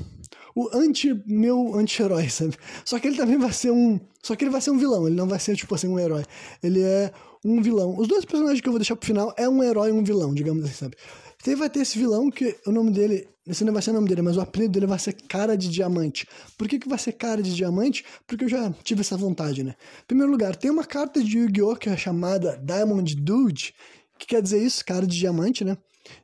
[0.55, 2.55] o anti meu anti-herói, sabe?
[2.85, 5.15] Só que ele também vai ser um, só que ele vai ser um vilão, ele
[5.15, 6.23] não vai ser tipo assim um herói.
[6.63, 7.11] Ele é
[7.43, 7.97] um vilão.
[7.97, 10.33] Os dois personagens que eu vou deixar pro final é um herói e um vilão,
[10.33, 10.97] digamos assim, sabe?
[11.41, 14.07] Então vai ter esse vilão que o nome dele, esse não vai ser o nome
[14.07, 16.25] dele, mas o apelido dele vai ser Cara de Diamante.
[16.57, 18.03] Por que, que vai ser Cara de Diamante?
[18.25, 19.75] Porque eu já tive essa vontade, né?
[20.07, 21.75] Primeiro lugar, tem uma carta de Yu-Gi-Oh!
[21.75, 23.75] que é chamada Diamond Dude,
[24.17, 25.77] que quer dizer isso, cara de diamante, né?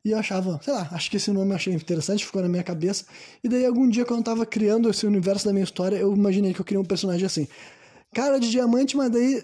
[0.04, 2.64] E eu achava, sei lá, acho que esse nome eu achei interessante, ficou na minha
[2.64, 3.06] cabeça.
[3.44, 6.54] E daí algum dia, quando eu tava criando esse universo da minha história, eu imaginei
[6.54, 7.48] que eu queria um personagem assim.
[8.14, 9.44] Cara de diamante, mas daí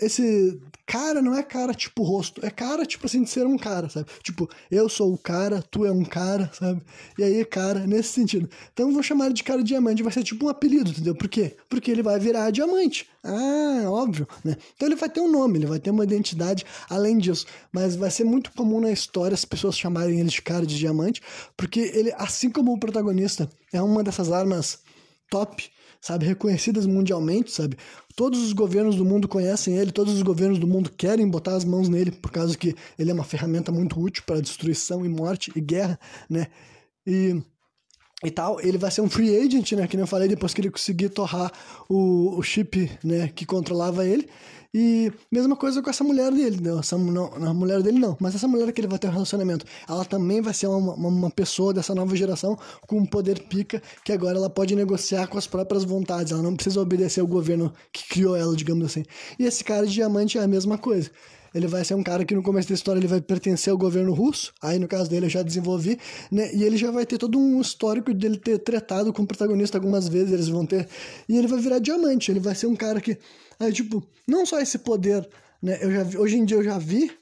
[0.00, 3.88] esse cara não é cara tipo rosto, é cara tipo assim de ser um cara,
[3.88, 4.08] sabe?
[4.24, 6.82] Tipo, eu sou o cara, tu é um cara, sabe?
[7.16, 8.50] E aí, cara, nesse sentido.
[8.72, 11.14] Então vou chamar ele de cara diamante, vai ser tipo um apelido, entendeu?
[11.14, 11.56] Por quê?
[11.68, 13.06] Porque ele vai virar diamante.
[13.22, 14.56] Ah, óbvio, né?
[14.74, 17.46] Então ele vai ter um nome, ele vai ter uma identidade além disso.
[17.70, 21.22] Mas vai ser muito comum na história as pessoas chamarem ele de cara de diamante,
[21.56, 24.80] porque ele, assim como o protagonista, é uma dessas armas
[25.30, 25.70] top
[26.00, 27.76] sabe, reconhecidas mundialmente, sabe?
[28.16, 31.64] Todos os governos do mundo conhecem ele, todos os governos do mundo querem botar as
[31.64, 35.52] mãos nele, por causa que ele é uma ferramenta muito útil para destruição e morte
[35.54, 35.98] e guerra,
[36.28, 36.46] né?
[37.06, 37.42] E
[38.24, 40.70] e tal, ele vai ser um free agent, né, que eu falei, depois que ele
[40.70, 41.50] conseguir torrar
[41.88, 44.28] o, o chip, né, que controlava ele,
[44.72, 48.36] e mesma coisa com essa mulher dele, não, essa, não, a mulher dele não, mas
[48.36, 51.30] essa mulher que ele vai ter um relacionamento, ela também vai ser uma, uma, uma,
[51.30, 52.56] pessoa dessa nova geração
[52.86, 56.54] com um poder pica, que agora ela pode negociar com as próprias vontades, ela não
[56.54, 59.02] precisa obedecer ao governo que criou ela, digamos assim.
[59.38, 61.10] E esse cara de diamante é a mesma coisa.
[61.54, 64.12] Ele vai ser um cara que no começo da história ele vai pertencer ao governo
[64.12, 65.98] russo, aí no caso dele eu já desenvolvi,
[66.30, 66.54] né?
[66.54, 70.08] E ele já vai ter todo um histórico dele ter tratado com o protagonista algumas
[70.08, 70.88] vezes, eles vão ter.
[71.28, 73.18] E ele vai virar diamante, ele vai ser um cara que
[73.60, 75.28] Aí, tipo, não só esse poder,
[75.62, 75.78] né?
[75.82, 77.12] Eu já vi, hoje em dia eu já vi.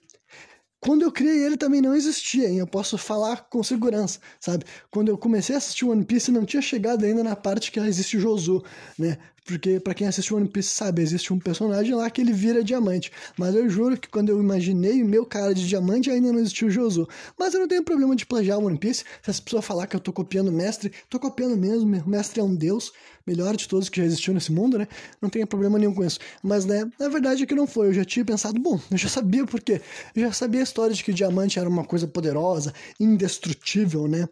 [0.81, 2.59] Quando eu criei ele também não existia, hein?
[2.59, 4.65] Eu posso falar com segurança, sabe?
[4.89, 8.17] Quando eu comecei a assistir One Piece, não tinha chegado ainda na parte que existe
[8.17, 8.63] o Josu,
[8.97, 9.19] né?
[9.49, 13.11] Porque, para quem assistiu One Piece sabe, existe um personagem lá que ele vira diamante.
[13.35, 16.69] Mas eu juro que quando eu imaginei o meu cara de diamante, ainda não existiu
[16.69, 17.09] o Josu.
[17.39, 19.05] Mas eu não tenho problema de plagiar One Piece.
[19.23, 21.97] Se as pessoas falar que eu tô copiando o mestre, tô copiando mesmo.
[21.97, 22.93] O mestre é um deus,
[23.27, 24.87] melhor de todos que já existiu nesse mundo, né?
[25.19, 26.19] Não tenho problema nenhum com isso.
[26.43, 27.87] Mas, né, na verdade é que não foi.
[27.87, 29.81] Eu já tinha pensado, bom, eu já sabia por quê.
[30.15, 34.29] Eu já sabia a história de que diamante era uma coisa poderosa, indestrutível, né?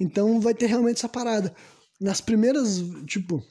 [0.00, 1.54] Então vai ter realmente essa parada.
[2.00, 3.44] Nas primeiras, tipo,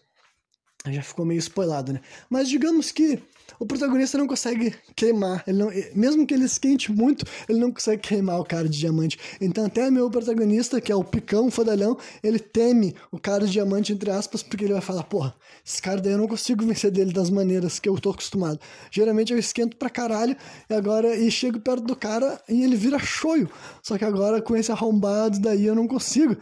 [0.91, 2.01] Já ficou meio spoilado, né?
[2.29, 3.21] Mas digamos que
[3.59, 5.43] o protagonista não consegue queimar.
[5.47, 9.17] Ele não, mesmo que ele esquente muito, ele não consegue queimar o cara de diamante.
[9.39, 13.53] Então, até meu protagonista, que é o picão, o fodalhão, ele teme o cara de
[13.53, 16.91] diamante, entre aspas, porque ele vai falar: porra, esse cara daí eu não consigo vencer
[16.91, 18.59] dele das maneiras que eu tô acostumado.
[18.91, 20.35] Geralmente eu esquento pra caralho
[20.69, 23.49] e agora e chego perto do cara e ele vira choio.
[23.81, 26.35] Só que agora com esse arrombado daí eu não consigo.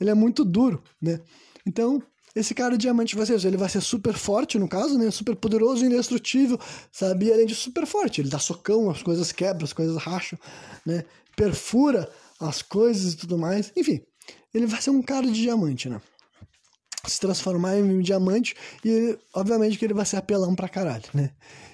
[0.00, 1.20] Ele é muito duro, né?
[1.66, 2.02] Então,
[2.34, 5.10] esse cara de diamante vai ser, ele vai ser super forte, no caso, né?
[5.10, 6.58] Super poderoso, indestrutível,
[6.92, 7.26] sabe?
[7.26, 10.38] E além de super forte, ele dá socão, as coisas quebram, as coisas racham,
[10.84, 11.04] né?
[11.36, 12.08] Perfura
[12.40, 13.72] as coisas e tudo mais.
[13.76, 14.00] Enfim,
[14.54, 16.00] ele vai ser um cara de diamante, né?
[17.06, 21.30] Se transformar em um diamante e, obviamente, que ele vai ser apelão pra caralho, né?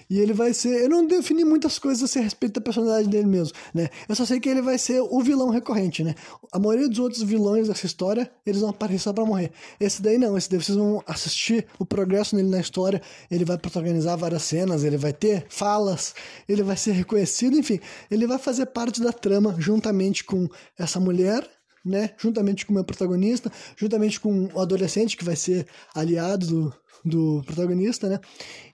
[0.08, 0.82] E ele vai ser.
[0.82, 3.88] Eu não defini muitas coisas a respeito da personalidade dele mesmo, né?
[4.08, 6.14] Eu só sei que ele vai ser o vilão recorrente, né?
[6.52, 9.50] A maioria dos outros vilões dessa história, eles vão aparecer só pra morrer.
[9.80, 13.00] Esse daí não, esse daí vocês vão assistir o progresso dele na história.
[13.30, 16.14] Ele vai protagonizar várias cenas, ele vai ter falas,
[16.48, 20.48] ele vai ser reconhecido, enfim, ele vai fazer parte da trama juntamente com
[20.78, 21.48] essa mulher
[21.84, 22.10] né?
[22.18, 26.74] Juntamente com o meu protagonista, juntamente com o adolescente que vai ser aliado do,
[27.04, 28.20] do protagonista, né?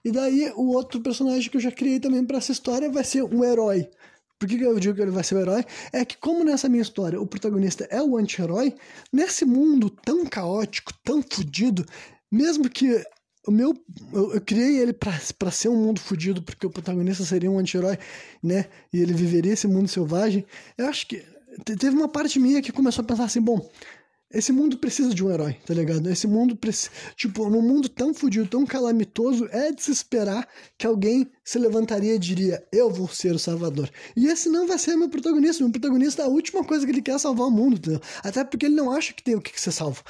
[0.03, 3.23] E daí o outro personagem que eu já criei também para essa história vai ser
[3.23, 3.89] um herói.
[4.39, 5.63] Por que eu digo que ele vai ser o herói?
[5.93, 8.73] É que, como nessa minha história o protagonista é o anti-herói,
[9.13, 11.85] nesse mundo tão caótico, tão fodido,
[12.31, 13.03] mesmo que
[13.45, 13.75] o meu
[14.13, 17.97] eu, eu criei ele para ser um mundo fodido porque o protagonista seria um anti-herói,
[18.41, 18.65] né?
[18.93, 20.45] E ele viveria esse mundo selvagem.
[20.77, 21.23] Eu acho que
[21.65, 23.69] teve uma parte minha que começou a pensar assim, bom,
[24.33, 26.09] esse mundo precisa de um herói, tá ligado?
[26.09, 26.89] Esse mundo precisa.
[27.17, 30.47] Tipo, num mundo tão fodido, tão calamitoso, é de se esperar
[30.77, 33.89] que alguém se levantaria e diria: Eu vou ser o salvador.
[34.15, 35.61] E esse não vai ser meu protagonista.
[35.61, 38.01] Meu protagonista, a última coisa que ele quer é salvar o mundo, entendeu?
[38.23, 40.01] Até porque ele não acha que tem o que ser salvo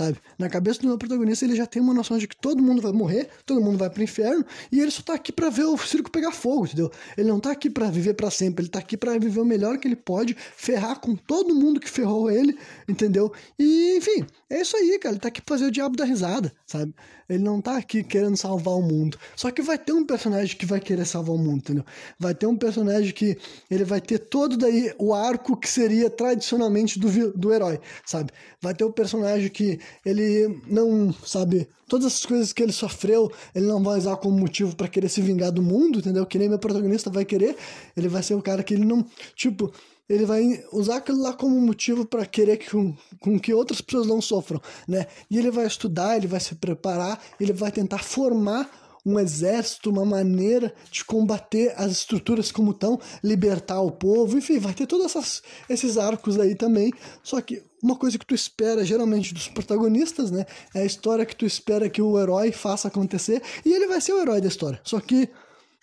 [0.00, 0.18] sabe?
[0.38, 2.92] Na cabeça do meu protagonista, ele já tem uma noção de que todo mundo vai
[2.92, 6.10] morrer, todo mundo vai pro inferno, e ele só tá aqui para ver o circo
[6.10, 6.90] pegar fogo, entendeu?
[7.18, 9.76] Ele não tá aqui para viver para sempre, ele tá aqui para viver o melhor
[9.76, 13.30] que ele pode, ferrar com todo mundo que ferrou ele, entendeu?
[13.58, 15.14] E, enfim, é isso aí, cara.
[15.14, 16.94] Ele tá aqui pra fazer o diabo da risada, sabe?
[17.28, 19.16] Ele não tá aqui querendo salvar o mundo.
[19.36, 21.84] Só que vai ter um personagem que vai querer salvar o mundo, entendeu?
[22.18, 23.38] Vai ter um personagem que
[23.70, 28.32] ele vai ter todo daí o arco que seria tradicionalmente do, do herói, sabe?
[28.60, 33.30] Vai ter o um personagem que ele não, sabe, todas essas coisas que ele sofreu,
[33.54, 36.24] ele não vai usar como motivo para querer se vingar do mundo, entendeu?
[36.24, 37.56] Que nem meu protagonista vai querer.
[37.96, 39.72] Ele vai ser o cara que ele não, tipo,
[40.08, 44.08] ele vai usar aquilo lá como motivo para querer que, com, com que outras pessoas
[44.08, 45.06] não sofram, né?
[45.30, 48.68] E ele vai estudar, ele vai se preparar, ele vai tentar formar
[49.04, 54.74] um exército, uma maneira de combater as estruturas como estão, libertar o povo, enfim, vai
[54.74, 56.92] ter todos essas, esses arcos aí também.
[57.22, 60.44] Só que uma coisa que tu espera geralmente dos protagonistas, né?
[60.74, 64.12] É a história que tu espera que o herói faça acontecer e ele vai ser
[64.12, 64.80] o herói da história.
[64.84, 65.28] Só que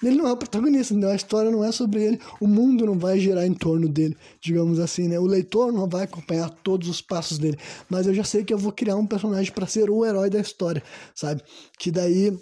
[0.04, 3.00] ele não é o protagonista, então a história não é sobre ele, o mundo não
[3.00, 5.18] vai girar em torno dele, digamos assim, né?
[5.18, 7.58] O leitor não vai acompanhar todos os passos dele,
[7.90, 10.40] mas eu já sei que eu vou criar um personagem para ser o herói da
[10.40, 10.84] história,
[11.16, 11.42] sabe?
[11.80, 12.38] Que daí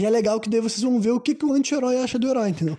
[0.00, 2.26] e é legal que daí vocês vão ver o que, que o anti-herói acha do
[2.26, 2.78] herói, entendeu?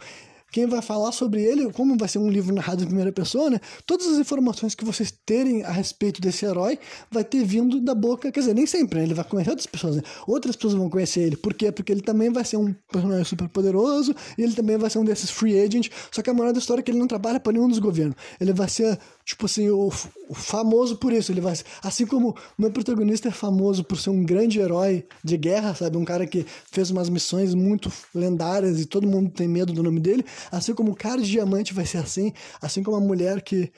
[0.52, 3.60] quem vai falar sobre ele, como vai ser um livro narrado em primeira pessoa, né?
[3.86, 6.78] Todas as informações que vocês terem a respeito desse herói
[7.10, 9.06] vai ter vindo da boca, quer dizer, nem sempre, né?
[9.06, 10.04] Ele vai conhecer outras pessoas, né?
[10.28, 11.38] Outras pessoas vão conhecer ele.
[11.38, 11.72] Por quê?
[11.72, 15.06] Porque ele também vai ser um personagem super poderoso e ele também vai ser um
[15.06, 17.54] desses free agents, só que a moral da história é que ele não trabalha para
[17.54, 18.16] nenhum dos governos.
[18.40, 19.92] Ele vai ser tipo assim, o,
[20.30, 21.32] o, famoso por isso.
[21.32, 21.54] Ele vai
[21.84, 25.98] assim como o meu protagonista é famoso por ser um grande herói de guerra, sabe?
[25.98, 30.00] Um cara que fez umas missões muito lendárias e todo mundo tem medo do nome
[30.00, 30.26] dele.
[30.52, 33.72] Assim como o cara de diamante vai ser assim, assim como a mulher que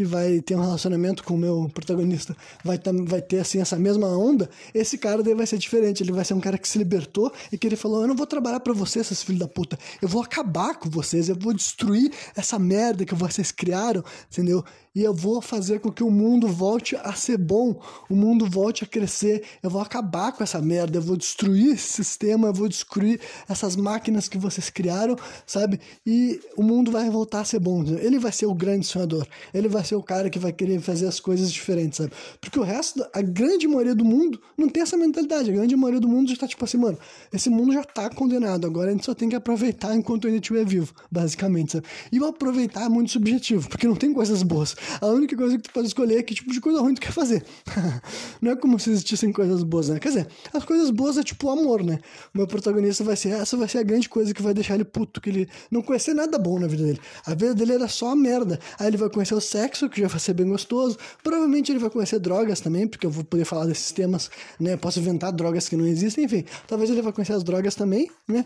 [0.00, 2.34] que vai ter um relacionamento com o meu protagonista
[2.64, 6.02] vai, ter, vai ter assim essa mesma onda, esse cara daí vai ser diferente.
[6.02, 8.26] Ele vai ser um cara que se libertou e que ele falou: Eu não vou
[8.26, 9.78] trabalhar para vocês, esses filhos da puta.
[10.00, 14.64] Eu vou acabar com vocês, eu vou destruir essa merda que vocês criaram, entendeu?
[14.94, 18.82] e eu vou fazer com que o mundo volte a ser bom, o mundo volte
[18.82, 19.44] a crescer.
[19.62, 23.76] Eu vou acabar com essa merda, eu vou destruir esse sistema, eu vou destruir essas
[23.76, 25.80] máquinas que vocês criaram, sabe?
[26.04, 27.84] E o mundo vai voltar a ser bom.
[27.84, 31.06] Ele vai ser o grande sonhador, ele vai ser o cara que vai querer fazer
[31.06, 32.12] as coisas diferentes, sabe?
[32.40, 35.50] Porque o resto, a grande maioria do mundo não tem essa mentalidade.
[35.50, 36.98] A grande maioria do mundo já tá tipo assim, mano,
[37.32, 40.64] esse mundo já tá condenado, agora a gente só tem que aproveitar enquanto ainda estiver
[40.64, 41.86] vivo, basicamente, sabe?
[42.12, 44.76] E o aproveitar é muito subjetivo, porque não tem coisas boas.
[45.00, 47.12] A única coisa que tu pode escolher é que tipo de coisa ruim tu quer
[47.12, 47.44] fazer.
[48.40, 49.98] não é como se existissem coisas boas, né?
[49.98, 51.98] Quer dizer, as coisas boas é tipo o amor, né?
[52.32, 54.84] O meu protagonista vai ser, essa vai ser a grande coisa que vai deixar ele
[54.84, 57.00] puto, que ele não conhecer nada bom na vida dele.
[57.26, 58.58] A vida dele era só merda.
[58.78, 60.98] Aí ele vai conhecer o sexo sexo, que já vai ser bem gostoso.
[61.22, 64.76] Provavelmente ele vai conhecer drogas também, porque eu vou poder falar desses temas, né?
[64.76, 66.44] Posso inventar drogas que não existem, enfim.
[66.66, 68.44] Talvez ele vai conhecer as drogas também, né?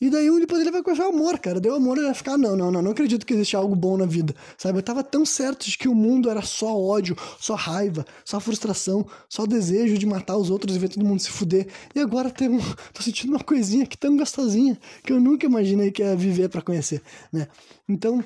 [0.00, 1.60] E daí depois ele vai conhecer o amor, cara.
[1.60, 4.06] Deu amor, ele vai ficar, não, não, não, não acredito que existe algo bom na
[4.06, 4.34] vida.
[4.56, 4.78] Sabe?
[4.78, 9.06] Eu tava tão certo de que o mundo era só ódio, só raiva, só frustração,
[9.28, 11.68] só desejo de matar os outros e ver todo mundo se fuder.
[11.94, 12.58] E agora tem um,
[12.94, 16.62] tô sentindo uma coisinha aqui tão gostosinha que eu nunca imaginei que ia viver para
[16.62, 17.46] conhecer, né?
[17.86, 18.24] Então,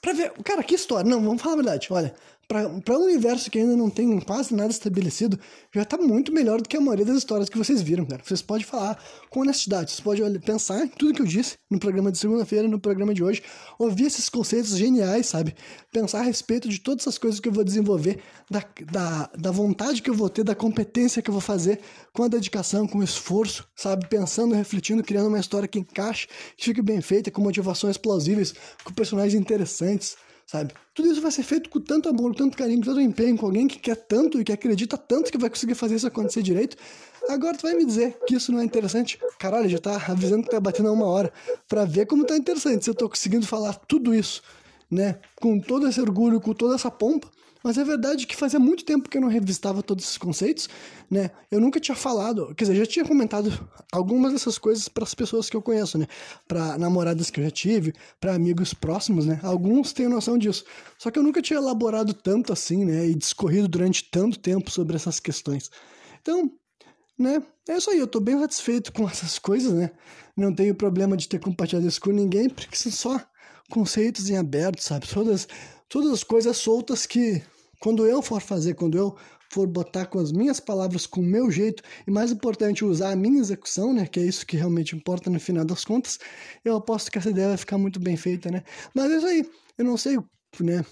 [0.00, 1.08] pra ver, cara, que história.
[1.08, 1.88] Não, vamos falar a verdade.
[1.90, 2.14] Olha,
[2.48, 5.38] para um universo que ainda não tem quase nada estabelecido,
[5.74, 8.22] já tá muito melhor do que a maioria das histórias que vocês viram, cara.
[8.24, 12.10] Vocês podem falar com honestidade, vocês podem pensar em tudo que eu disse no programa
[12.10, 13.42] de segunda-feira, no programa de hoje,
[13.78, 15.54] ouvir esses conceitos geniais, sabe?
[15.92, 18.18] Pensar a respeito de todas essas coisas que eu vou desenvolver,
[18.50, 21.80] da, da, da vontade que eu vou ter, da competência que eu vou fazer,
[22.14, 24.08] com a dedicação, com o esforço, sabe?
[24.08, 26.26] Pensando, refletindo, criando uma história que encaixe,
[26.56, 30.16] que fique bem feita, com motivações plausíveis, com personagens interessantes
[30.48, 30.72] sabe?
[30.94, 33.68] Tudo isso vai ser feito com tanto amor, tanto carinho, com tanto empenho, com alguém
[33.68, 36.76] que quer tanto e que acredita tanto que vai conseguir fazer isso acontecer direito.
[37.28, 39.20] Agora tu vai me dizer que isso não é interessante?
[39.38, 41.30] Caralho, já tá avisando que tá batendo uma hora
[41.68, 44.42] para ver como tá interessante se eu tô conseguindo falar tudo isso,
[44.90, 45.20] né?
[45.36, 47.28] Com todo esse orgulho, com toda essa pompa.
[47.62, 50.68] Mas é verdade que fazia muito tempo que eu não revistava todos esses conceitos,
[51.10, 51.30] né?
[51.50, 55.50] Eu nunca tinha falado, quer dizer, já tinha comentado algumas dessas coisas para as pessoas
[55.50, 56.06] que eu conheço, né?
[56.46, 59.40] Para namoradas que eu já tive, para amigos próximos, né?
[59.42, 60.64] Alguns têm noção disso.
[60.98, 63.06] Só que eu nunca tinha elaborado tanto assim, né?
[63.06, 65.70] E discorrido durante tanto tempo sobre essas questões.
[66.22, 66.50] Então,
[67.18, 67.42] né?
[67.68, 69.90] É isso aí, eu tô bem satisfeito com essas coisas, né?
[70.36, 73.20] Não tenho problema de ter compartilhado isso com ninguém, porque são só
[73.68, 75.06] conceitos em aberto, sabe?
[75.08, 75.48] Todas
[75.88, 77.42] todas as coisas soltas que
[77.80, 79.16] quando eu for fazer, quando eu
[79.50, 83.16] for botar com as minhas palavras, com o meu jeito, e mais importante, usar a
[83.16, 86.18] minha execução, né, que é isso que realmente importa no final das contas,
[86.64, 88.62] eu aposto que essa ideia vai ficar muito bem feita, né?
[88.94, 90.18] Mas é isso aí, eu não sei,
[90.60, 90.84] né?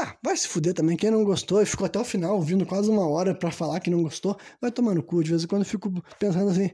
[0.00, 0.96] Ah, vai se fuder também.
[0.96, 3.90] Quem não gostou e ficou até o final ouvindo quase uma hora para falar que
[3.90, 5.24] não gostou, vai tomar no cu.
[5.24, 6.70] De vez em quando eu fico pensando assim,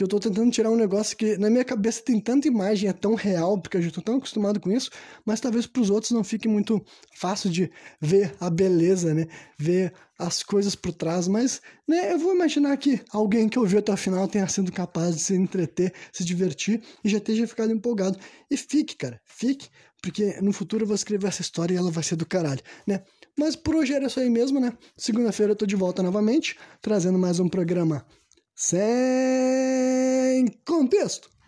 [0.00, 2.92] que eu tô tentando tirar um negócio que na minha cabeça tem tanta imagem, é
[2.92, 4.90] tão real, porque eu já tô tão acostumado com isso,
[5.26, 6.82] mas talvez para os outros não fique muito
[7.14, 7.70] fácil de
[8.00, 9.26] ver a beleza, né?
[9.58, 13.92] Ver as coisas por trás, mas né, eu vou imaginar que alguém que ouviu até
[13.92, 18.18] o final tenha sido capaz de se entreter, se divertir e já esteja ficado empolgado.
[18.50, 19.68] E fique, cara, fique,
[20.00, 23.02] porque no futuro eu vou escrever essa história e ela vai ser do caralho, né?
[23.38, 24.72] Mas por hoje era isso aí mesmo, né?
[24.96, 28.06] Segunda-feira eu tô de volta novamente, trazendo mais um programa
[28.60, 31.30] sem contexto.